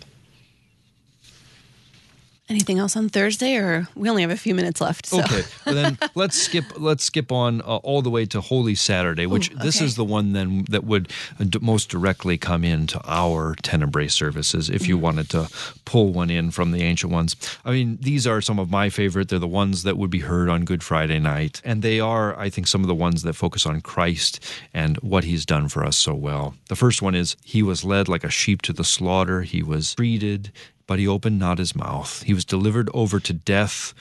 Anything 2.50 2.80
else 2.80 2.96
on 2.96 3.10
Thursday, 3.10 3.58
or 3.58 3.90
we 3.94 4.10
only 4.10 4.22
have 4.22 4.32
a 4.32 4.38
few 4.38 4.56
minutes 4.56 4.80
left? 4.80 5.08
So. 5.08 5.20
Okay, 5.20 5.44
well 5.66 5.76
then 5.76 5.98
let's 6.16 6.42
skip. 6.42 6.64
Let's 6.78 7.04
skip 7.04 7.30
on 7.30 7.60
uh, 7.62 7.78
all 7.78 8.02
the 8.02 8.10
way 8.10 8.26
to 8.28 8.40
Holy 8.40 8.74
Saturday, 8.74 9.26
which 9.26 9.52
Ooh, 9.52 9.56
okay. 9.56 9.66
this 9.66 9.82
is 9.82 9.98
the 9.98 10.06
one 10.06 10.32
then 10.32 10.64
that 10.70 10.86
would 10.86 11.12
uh, 11.42 11.46
most 11.60 11.90
directly 11.90 12.38
come 12.38 12.64
into 12.64 13.02
our 13.06 13.56
Tenebrae 13.56 14.08
services. 14.08 14.70
If 14.70 14.88
you 14.88 14.96
mm-hmm. 14.96 15.04
wanted 15.04 15.30
to 15.32 15.50
pull 15.84 16.14
one 16.14 16.30
in 16.30 16.52
from 16.52 16.72
the 16.72 16.84
ancient 16.84 17.12
ones, 17.12 17.36
I 17.66 17.72
mean, 17.72 17.98
these 18.00 18.26
are 18.26 18.40
some 18.40 18.60
of 18.60 18.70
my 18.70 18.90
favorite. 18.90 19.28
They're 19.28 19.40
the 19.40 19.48
ones 19.48 19.84
that 19.84 19.98
would 19.98 20.10
be 20.10 20.20
heard 20.20 20.48
on 20.48 20.64
Good 20.64 20.84
Friday 20.84 21.20
night, 21.20 21.62
and 21.66 21.82
they 21.82 22.00
are, 22.00 22.38
I 22.40 22.50
think, 22.50 22.68
some 22.68 22.82
of 22.82 22.88
the 22.88 22.96
ones 22.96 23.24
that 23.24 23.34
focus 23.34 23.66
on 23.66 23.82
Christ 23.82 24.40
and 24.74 24.96
what 24.98 25.26
He's 25.26 25.46
done 25.46 25.68
for 25.68 25.84
us 25.84 25.98
so 25.98 26.14
well. 26.14 26.56
The 26.70 26.78
first 26.78 27.02
one 27.02 27.14
is 27.14 27.36
He 27.44 27.62
was 27.62 27.84
led 27.84 28.08
like 28.08 28.24
a 28.24 28.30
sheep 28.30 28.62
to 28.62 28.72
the 28.72 28.86
slaughter. 28.86 29.42
He 29.42 29.62
was 29.62 29.96
treated 29.96 30.54
but 30.88 31.00
he 31.00 31.08
opened 31.08 31.38
not 31.38 31.60
his 31.60 31.76
mouth. 31.76 32.24
He 32.24 32.34
was 32.34 32.46
delivered 32.46 32.90
over 32.94 33.20
to 33.20 33.34
death 33.34 33.94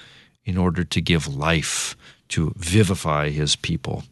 in 0.44 0.56
order 0.56 0.84
to 0.84 1.00
give 1.00 1.26
life, 1.26 1.96
to 2.28 2.52
vivify 2.56 3.30
his 3.30 3.56
people. 3.56 4.04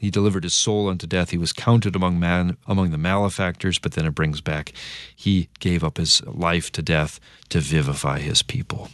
He 0.00 0.10
delivered 0.10 0.44
his 0.44 0.54
soul 0.54 0.88
unto 0.88 1.06
death. 1.06 1.30
He 1.30 1.38
was 1.38 1.52
counted 1.52 1.94
among 1.94 2.18
man 2.18 2.56
among 2.66 2.90
the 2.90 2.98
malefactors, 2.98 3.78
but 3.78 3.92
then 3.92 4.06
it 4.06 4.14
brings 4.14 4.40
back 4.40 4.72
he 5.14 5.48
gave 5.58 5.84
up 5.84 5.98
his 5.98 6.22
life 6.26 6.72
to 6.72 6.82
death 6.82 7.20
to 7.50 7.60
vivify 7.60 8.20
his 8.20 8.42
people. 8.42 8.88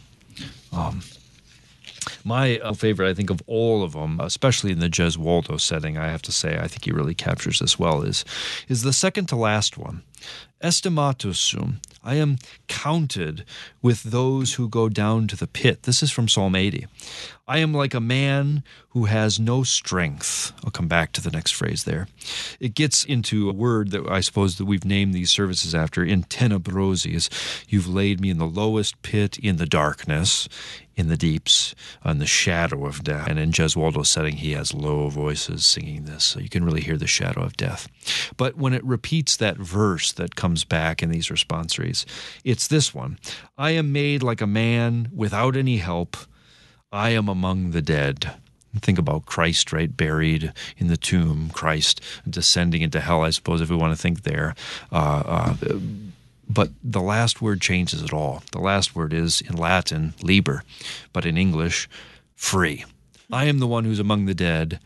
Um, 0.73 1.01
my 2.23 2.59
uh, 2.59 2.73
favorite, 2.73 3.09
I 3.09 3.13
think, 3.13 3.29
of 3.29 3.41
all 3.47 3.83
of 3.83 3.93
them, 3.93 4.19
especially 4.19 4.71
in 4.71 4.79
the 4.79 4.89
Gesualdo 4.89 5.59
setting, 5.59 5.97
I 5.97 6.07
have 6.07 6.21
to 6.23 6.31
say, 6.31 6.57
I 6.57 6.67
think 6.67 6.85
he 6.85 6.91
really 6.91 7.15
captures 7.15 7.59
this 7.59 7.79
well, 7.79 8.01
is, 8.01 8.25
is 8.67 8.83
the 8.83 8.93
second 8.93 9.27
to 9.27 9.35
last 9.35 9.77
one. 9.77 10.03
Estimatus 10.61 11.39
sum, 11.39 11.79
I 12.07 12.15
am 12.15 12.37
counted 12.69 13.43
with 13.81 14.03
those 14.03 14.53
who 14.53 14.69
go 14.69 14.87
down 14.87 15.27
to 15.27 15.35
the 15.35 15.45
pit. 15.45 15.83
This 15.83 16.01
is 16.01 16.09
from 16.09 16.29
Psalm 16.29 16.55
80. 16.55 16.87
I 17.49 17.57
am 17.57 17.73
like 17.73 17.93
a 17.93 17.99
man 17.99 18.63
who 18.89 19.05
has 19.05 19.41
no 19.41 19.63
strength. 19.63 20.53
I'll 20.63 20.71
come 20.71 20.87
back 20.87 21.11
to 21.13 21.21
the 21.21 21.31
next 21.31 21.51
phrase 21.51 21.83
there. 21.83 22.07
It 22.61 22.75
gets 22.75 23.03
into 23.03 23.49
a 23.49 23.53
word 23.53 23.91
that 23.91 24.07
I 24.07 24.21
suppose 24.21 24.57
that 24.57 24.65
we've 24.65 24.85
named 24.85 25.13
these 25.13 25.31
services 25.31 25.75
after 25.75 26.01
in 26.01 26.23
tenebrosis. 26.23 27.29
You've 27.67 27.89
laid 27.89 28.21
me 28.21 28.29
in 28.29 28.37
the 28.37 28.45
lowest 28.45 29.01
pit 29.01 29.37
in 29.37 29.57
the 29.57 29.65
darkness, 29.65 30.47
in 30.97 31.07
the 31.07 31.15
deeps, 31.15 31.75
on 32.03 32.17
the 32.17 32.25
shadow 32.25 32.85
of 32.85 33.03
death. 33.03 33.27
And 33.27 33.39
in 33.39 33.51
Gesualdo's 33.51 34.09
setting, 34.09 34.37
he 34.37 34.51
has 34.53 34.73
low 34.73 35.09
voices 35.09 35.63
singing 35.63 36.05
this, 36.05 36.23
so 36.23 36.39
you 36.39 36.49
can 36.49 36.65
really 36.65 36.81
hear 36.81 36.97
the 36.97 37.07
shadow 37.07 37.41
of 37.41 37.55
death. 37.55 37.87
But 38.35 38.57
when 38.57 38.73
it 38.73 38.83
repeats 38.83 39.37
that 39.37 39.57
verse 39.57 40.11
that 40.13 40.35
comes 40.35 40.63
back 40.65 41.03
in 41.03 41.11
these 41.11 41.27
responsories, 41.27 42.03
it's 42.43 42.67
this 42.67 42.93
one 42.93 43.19
I 43.57 43.71
am 43.71 43.91
made 43.91 44.23
like 44.23 44.41
a 44.41 44.47
man 44.47 45.09
without 45.15 45.55
any 45.55 45.77
help 45.77 46.17
I 46.91 47.11
am 47.11 47.29
among 47.29 47.71
the 47.71 47.81
dead. 47.81 48.33
Think 48.81 48.99
about 48.99 49.25
Christ, 49.25 49.73
right? 49.73 49.95
Buried 49.95 50.53
in 50.77 50.87
the 50.87 50.97
tomb, 50.97 51.49
Christ 51.51 52.01
descending 52.29 52.81
into 52.81 52.99
hell, 52.99 53.23
I 53.23 53.31
suppose, 53.31 53.61
if 53.61 53.69
we 53.69 53.75
want 53.75 53.95
to 53.95 54.01
think 54.01 54.23
there. 54.23 54.55
Uh, 54.91 55.23
uh, 55.25 55.55
but 56.49 56.69
the 56.83 57.01
last 57.01 57.41
word 57.41 57.61
changes 57.61 58.01
it 58.01 58.13
all. 58.13 58.43
The 58.51 58.59
last 58.59 58.95
word 58.95 59.13
is 59.13 59.41
in 59.41 59.55
Latin, 59.55 60.13
liber, 60.21 60.63
but 61.13 61.25
in 61.25 61.37
English, 61.37 61.89
free. 62.35 62.85
I 63.31 63.45
am 63.45 63.59
the 63.59 63.67
one 63.67 63.83
who's 63.83 63.99
among 63.99 64.25
the 64.25 64.33
dead 64.33 64.79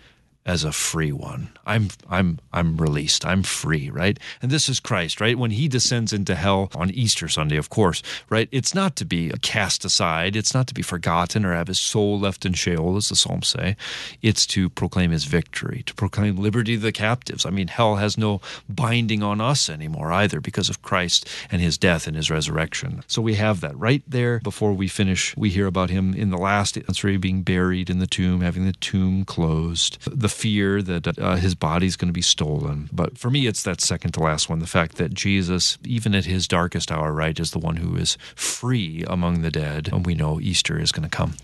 as 0.45 0.63
a 0.63 0.71
free 0.71 1.11
one. 1.11 1.49
I'm 1.65 1.89
I'm 2.09 2.39
I'm 2.51 2.77
released. 2.77 3.25
I'm 3.25 3.43
free, 3.43 3.89
right? 3.89 4.19
And 4.41 4.51
this 4.51 4.67
is 4.67 4.79
Christ, 4.79 5.21
right? 5.21 5.37
When 5.37 5.51
he 5.51 5.67
descends 5.67 6.13
into 6.13 6.35
hell 6.35 6.69
on 6.73 6.89
Easter 6.89 7.27
Sunday, 7.27 7.57
of 7.57 7.69
course, 7.69 8.01
right? 8.29 8.49
It's 8.51 8.73
not 8.73 8.95
to 8.97 9.05
be 9.05 9.31
cast 9.41 9.85
aside, 9.85 10.35
it's 10.35 10.53
not 10.53 10.67
to 10.67 10.73
be 10.73 10.81
forgotten 10.81 11.45
or 11.45 11.53
have 11.53 11.67
his 11.67 11.79
soul 11.79 12.19
left 12.19 12.45
in 12.45 12.53
Sheol, 12.53 12.97
as 12.97 13.09
the 13.09 13.15
Psalms 13.15 13.47
say. 13.47 13.75
It's 14.21 14.45
to 14.47 14.69
proclaim 14.69 15.11
his 15.11 15.25
victory, 15.25 15.83
to 15.85 15.93
proclaim 15.93 16.37
liberty 16.37 16.75
to 16.75 16.81
the 16.81 16.91
captives. 16.91 17.45
I 17.45 17.51
mean, 17.51 17.67
hell 17.67 17.97
has 17.97 18.17
no 18.17 18.41
binding 18.67 19.21
on 19.21 19.41
us 19.41 19.69
anymore 19.69 20.11
either 20.11 20.41
because 20.41 20.69
of 20.69 20.81
Christ 20.81 21.29
and 21.51 21.61
his 21.61 21.77
death 21.77 22.07
and 22.07 22.15
his 22.15 22.31
resurrection. 22.31 23.03
So 23.07 23.21
we 23.21 23.35
have 23.35 23.61
that 23.61 23.77
right 23.77 24.03
there 24.07 24.39
before 24.39 24.73
we 24.73 24.87
finish. 24.87 25.35
We 25.37 25.49
hear 25.49 25.67
about 25.67 25.89
him 25.91 26.13
in 26.13 26.31
the 26.31 26.37
last 26.37 26.77
entry 26.77 27.17
being 27.17 27.43
buried 27.43 27.89
in 27.89 27.99
the 27.99 28.07
tomb, 28.07 28.41
having 28.41 28.65
the 28.65 28.73
tomb 28.73 29.23
closed. 29.25 29.99
The 30.05 30.31
fear 30.41 30.81
that 30.81 31.19
uh, 31.19 31.35
his 31.35 31.53
body's 31.53 31.95
going 31.95 32.09
to 32.09 32.13
be 32.13 32.21
stolen. 32.21 32.89
But 32.91 33.15
for 33.17 33.29
me, 33.29 33.45
it's 33.45 33.61
that 33.63 33.79
second 33.79 34.13
to 34.13 34.21
last 34.21 34.49
one 34.49 34.57
the 34.57 34.65
fact 34.65 34.95
that 34.97 35.13
Jesus, 35.13 35.77
even 35.85 36.15
at 36.15 36.25
his 36.25 36.47
darkest 36.47 36.91
hour, 36.91 37.13
right, 37.13 37.39
is 37.39 37.51
the 37.51 37.59
one 37.59 37.77
who 37.77 37.95
is 37.95 38.17
free 38.35 39.03
among 39.07 39.41
the 39.41 39.51
dead. 39.51 39.89
And 39.93 40.03
we 40.03 40.15
know 40.15 40.41
Easter 40.41 40.79
is 40.79 40.91
going 40.91 41.07
to 41.07 41.15
come. 41.15 41.35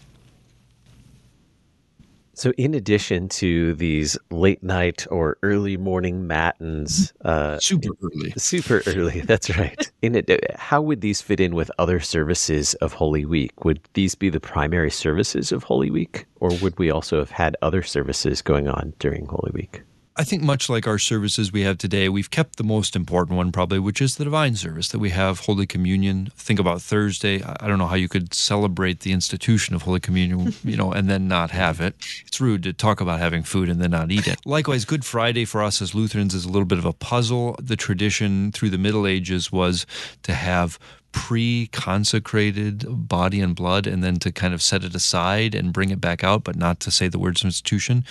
So, 2.37 2.51
in 2.55 2.75
addition 2.75 3.29
to 3.29 3.73
these 3.73 4.15
late 4.29 4.61
night 4.61 5.07
or 5.09 5.39
early 5.41 5.75
morning 5.75 6.27
matins, 6.27 7.11
uh, 7.25 7.57
super 7.57 7.89
early, 8.03 8.31
super 8.37 8.83
early, 8.85 9.21
that's 9.21 9.57
right. 9.57 9.91
In 10.03 10.13
it, 10.13 10.29
how 10.55 10.83
would 10.83 11.01
these 11.01 11.19
fit 11.19 11.39
in 11.39 11.55
with 11.55 11.71
other 11.79 11.99
services 11.99 12.75
of 12.75 12.93
Holy 12.93 13.25
Week? 13.25 13.65
Would 13.65 13.79
these 13.95 14.13
be 14.13 14.29
the 14.29 14.39
primary 14.39 14.91
services 14.91 15.51
of 15.51 15.63
Holy 15.63 15.89
Week, 15.89 16.27
or 16.39 16.49
would 16.61 16.77
we 16.77 16.91
also 16.91 17.17
have 17.17 17.31
had 17.31 17.57
other 17.63 17.81
services 17.81 18.43
going 18.43 18.67
on 18.67 18.93
during 18.99 19.25
Holy 19.25 19.51
Week? 19.51 19.81
I 20.19 20.23
think 20.23 20.41
much 20.41 20.67
like 20.67 20.87
our 20.87 20.97
services 20.97 21.51
we 21.51 21.61
have 21.61 21.77
today, 21.77 22.09
we've 22.09 22.31
kept 22.31 22.55
the 22.55 22.63
most 22.63 22.95
important 22.95 23.37
one 23.37 23.51
probably, 23.51 23.77
which 23.77 24.01
is 24.01 24.15
the 24.15 24.23
divine 24.23 24.55
service 24.55 24.87
that 24.87 24.97
we 24.97 25.11
have 25.11 25.41
Holy 25.41 25.67
Communion. 25.67 26.31
Think 26.35 26.59
about 26.59 26.81
Thursday. 26.81 27.43
I 27.43 27.67
don't 27.67 27.77
know 27.77 27.85
how 27.85 27.95
you 27.95 28.09
could 28.09 28.33
celebrate 28.33 29.01
the 29.01 29.11
institution 29.11 29.75
of 29.75 29.83
Holy 29.83 29.99
Communion, 29.99 30.55
you 30.63 30.75
know, 30.75 30.91
and 30.91 31.07
then 31.07 31.27
not 31.27 31.51
have 31.51 31.79
it. 31.79 31.95
It's 32.25 32.41
rude 32.41 32.63
to 32.63 32.73
talk 32.73 32.99
about 32.99 33.19
having 33.19 33.43
food 33.43 33.69
and 33.69 33.79
then 33.79 33.91
not 33.91 34.09
eat 34.11 34.27
it. 34.27 34.39
Likewise, 34.43 34.85
Good 34.85 35.05
Friday 35.05 35.45
for 35.45 35.61
us 35.61 35.83
as 35.83 35.93
Lutherans 35.93 36.33
is 36.33 36.45
a 36.45 36.49
little 36.49 36.65
bit 36.65 36.79
of 36.79 36.85
a 36.85 36.93
puzzle. 36.93 37.55
The 37.61 37.75
tradition 37.75 38.51
through 38.51 38.71
the 38.71 38.79
Middle 38.79 39.05
Ages 39.05 39.51
was 39.51 39.85
to 40.23 40.33
have 40.33 40.79
pre 41.17 41.67
consecrated 41.67 42.85
body 42.87 43.41
and 43.41 43.55
blood 43.55 43.87
and 43.87 44.03
then 44.03 44.17
to 44.17 44.31
kind 44.31 44.53
of 44.53 44.61
set 44.61 44.83
it 44.83 44.95
aside 44.95 45.55
and 45.55 45.73
bring 45.73 45.89
it 45.89 45.99
back 45.99 46.23
out, 46.23 46.43
but 46.43 46.55
not 46.55 46.79
to 46.79 46.91
say 46.91 47.07
the 47.07 47.19
words 47.19 47.41
of 47.41 47.45
institution. 47.47 48.05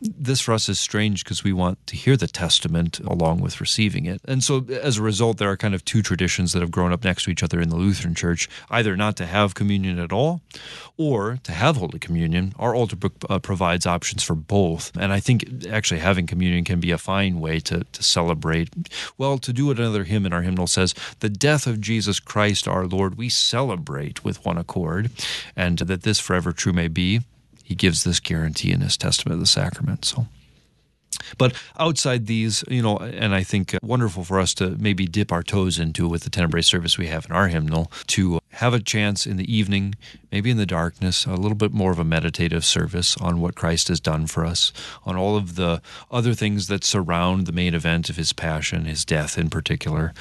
This 0.00 0.40
for 0.40 0.54
us 0.54 0.68
is 0.68 0.80
strange 0.80 1.22
because 1.22 1.44
we 1.44 1.52
want 1.52 1.84
to 1.86 1.96
hear 1.96 2.16
the 2.16 2.26
testament 2.26 2.98
along 3.00 3.40
with 3.40 3.60
receiving 3.60 4.06
it. 4.06 4.20
And 4.26 4.42
so 4.42 4.64
as 4.82 4.96
a 4.96 5.02
result, 5.02 5.36
there 5.38 5.50
are 5.50 5.56
kind 5.56 5.74
of 5.74 5.84
two 5.84 6.02
traditions 6.02 6.52
that 6.52 6.60
have 6.60 6.70
grown 6.70 6.92
up 6.92 7.04
next 7.04 7.24
to 7.24 7.30
each 7.30 7.42
other 7.42 7.60
in 7.60 7.68
the 7.68 7.76
Lutheran 7.76 8.14
Church 8.14 8.48
either 8.70 8.96
not 8.96 9.16
to 9.16 9.26
have 9.26 9.54
communion 9.54 9.98
at 9.98 10.12
all 10.12 10.40
or 10.96 11.38
to 11.42 11.52
have 11.52 11.76
Holy 11.76 11.98
Communion. 11.98 12.54
Our 12.58 12.74
altar 12.74 12.96
book 12.96 13.12
uh, 13.28 13.38
provides 13.38 13.86
options 13.86 14.22
for 14.22 14.34
both. 14.34 14.96
And 14.96 15.12
I 15.12 15.20
think 15.20 15.66
actually 15.70 16.00
having 16.00 16.26
communion 16.26 16.64
can 16.64 16.80
be 16.80 16.90
a 16.90 16.98
fine 16.98 17.38
way 17.38 17.60
to, 17.60 17.84
to 17.84 18.02
celebrate. 18.02 18.70
Well, 19.18 19.38
to 19.38 19.52
do 19.52 19.66
what 19.66 19.78
another 19.78 20.04
hymn 20.04 20.24
in 20.24 20.32
our 20.32 20.42
hymnal 20.42 20.66
says, 20.66 20.94
the 21.20 21.28
death 21.28 21.66
of 21.66 21.80
Jesus 21.80 22.18
Christ 22.18 22.45
Christ 22.46 22.68
our 22.68 22.86
Lord, 22.86 23.16
we 23.16 23.28
celebrate 23.28 24.22
with 24.22 24.44
one 24.44 24.56
accord, 24.56 25.10
and 25.56 25.78
that 25.78 26.04
this 26.04 26.20
forever 26.20 26.52
true 26.52 26.72
may 26.72 26.86
be. 26.86 27.22
He 27.64 27.74
gives 27.74 28.04
this 28.04 28.20
guarantee 28.20 28.70
in 28.70 28.82
his 28.82 28.96
testament 28.96 29.34
of 29.34 29.40
the 29.40 29.46
sacrament. 29.46 30.04
So. 30.04 30.28
But 31.38 31.54
outside 31.78 32.26
these, 32.26 32.64
you 32.68 32.82
know, 32.82 32.98
and 32.98 33.34
I 33.34 33.42
think 33.42 33.76
wonderful 33.82 34.24
for 34.24 34.40
us 34.40 34.54
to 34.54 34.70
maybe 34.70 35.06
dip 35.06 35.32
our 35.32 35.42
toes 35.42 35.78
into 35.78 36.08
with 36.08 36.22
the 36.22 36.30
Tenebrae 36.30 36.62
service 36.62 36.98
we 36.98 37.06
have 37.08 37.26
in 37.26 37.32
our 37.32 37.48
hymnal 37.48 37.90
to 38.08 38.40
have 38.52 38.72
a 38.72 38.80
chance 38.80 39.26
in 39.26 39.36
the 39.36 39.54
evening, 39.54 39.94
maybe 40.32 40.50
in 40.50 40.56
the 40.56 40.66
darkness, 40.66 41.26
a 41.26 41.34
little 41.34 41.56
bit 41.56 41.72
more 41.72 41.92
of 41.92 41.98
a 41.98 42.04
meditative 42.04 42.64
service 42.64 43.16
on 43.18 43.40
what 43.40 43.54
Christ 43.54 43.88
has 43.88 44.00
done 44.00 44.26
for 44.26 44.46
us, 44.46 44.72
on 45.04 45.14
all 45.16 45.36
of 45.36 45.56
the 45.56 45.82
other 46.10 46.32
things 46.32 46.66
that 46.68 46.82
surround 46.82 47.46
the 47.46 47.52
main 47.52 47.74
event 47.74 48.08
of 48.08 48.16
his 48.16 48.32
passion, 48.32 48.86
his 48.86 49.04
death 49.04 49.36
in 49.36 49.50
particular. 49.50 50.14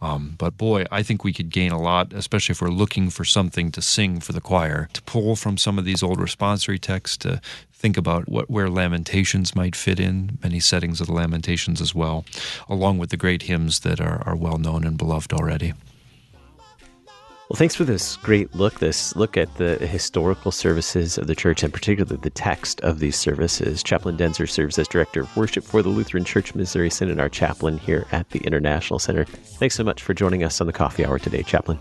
Um, 0.00 0.34
but 0.36 0.56
boy, 0.56 0.84
I 0.90 1.02
think 1.02 1.22
we 1.22 1.32
could 1.32 1.50
gain 1.50 1.70
a 1.70 1.80
lot, 1.80 2.12
especially 2.12 2.54
if 2.54 2.60
we're 2.60 2.68
looking 2.68 3.08
for 3.08 3.24
something 3.24 3.70
to 3.70 3.82
sing 3.82 4.20
for 4.20 4.32
the 4.32 4.40
choir, 4.40 4.88
to 4.94 5.02
pull 5.02 5.36
from 5.36 5.56
some 5.56 5.78
of 5.78 5.84
these 5.84 6.02
old 6.02 6.18
responsory 6.18 6.80
texts 6.80 7.18
to 7.18 7.40
think 7.82 7.96
about 7.96 8.28
what 8.28 8.48
where 8.48 8.70
lamentations 8.70 9.56
might 9.56 9.74
fit 9.74 9.98
in, 9.98 10.38
many 10.40 10.60
settings 10.60 11.00
of 11.00 11.08
the 11.08 11.12
lamentations 11.12 11.80
as 11.80 11.92
well, 11.92 12.24
along 12.68 12.98
with 12.98 13.10
the 13.10 13.16
great 13.16 13.42
hymns 13.42 13.80
that 13.80 14.00
are, 14.00 14.22
are 14.24 14.36
well 14.36 14.56
known 14.56 14.84
and 14.84 14.96
beloved 14.96 15.32
already. 15.32 15.74
Well, 17.50 17.58
thanks 17.58 17.74
for 17.74 17.82
this 17.82 18.16
great 18.18 18.54
look, 18.54 18.78
this 18.78 19.14
look 19.16 19.36
at 19.36 19.56
the 19.56 19.76
historical 19.78 20.52
services 20.52 21.18
of 21.18 21.26
the 21.26 21.34
church 21.34 21.64
and 21.64 21.72
particularly 21.72 22.20
the 22.22 22.30
text 22.30 22.80
of 22.82 23.00
these 23.00 23.16
services. 23.16 23.82
Chaplain 23.82 24.16
Daenzer 24.16 24.48
serves 24.48 24.78
as 24.78 24.86
Director 24.86 25.22
of 25.22 25.36
Worship 25.36 25.64
for 25.64 25.82
the 25.82 25.88
Lutheran 25.88 26.24
Church 26.24 26.54
Missouri 26.54 26.88
Synod, 26.88 27.18
our 27.18 27.28
chaplain 27.28 27.78
here 27.78 28.06
at 28.12 28.30
the 28.30 28.38
International 28.38 29.00
Center. 29.00 29.24
Thanks 29.24 29.74
so 29.74 29.82
much 29.82 30.02
for 30.02 30.14
joining 30.14 30.44
us 30.44 30.60
on 30.60 30.68
the 30.68 30.72
coffee 30.72 31.04
hour 31.04 31.18
today, 31.18 31.42
Chaplain. 31.42 31.78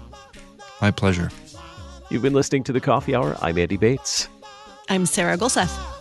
My 0.81 0.89
pleasure. 0.89 1.29
You've 2.09 2.23
been 2.23 2.33
listening 2.33 2.63
to 2.65 2.73
the 2.73 2.81
coffee 2.81 3.13
hour. 3.13 3.37
I'm 3.39 3.57
Andy 3.57 3.77
Bates. 3.77 4.27
I'm 4.89 5.05
Sarah 5.05 5.37
Gulseth. 5.37 6.00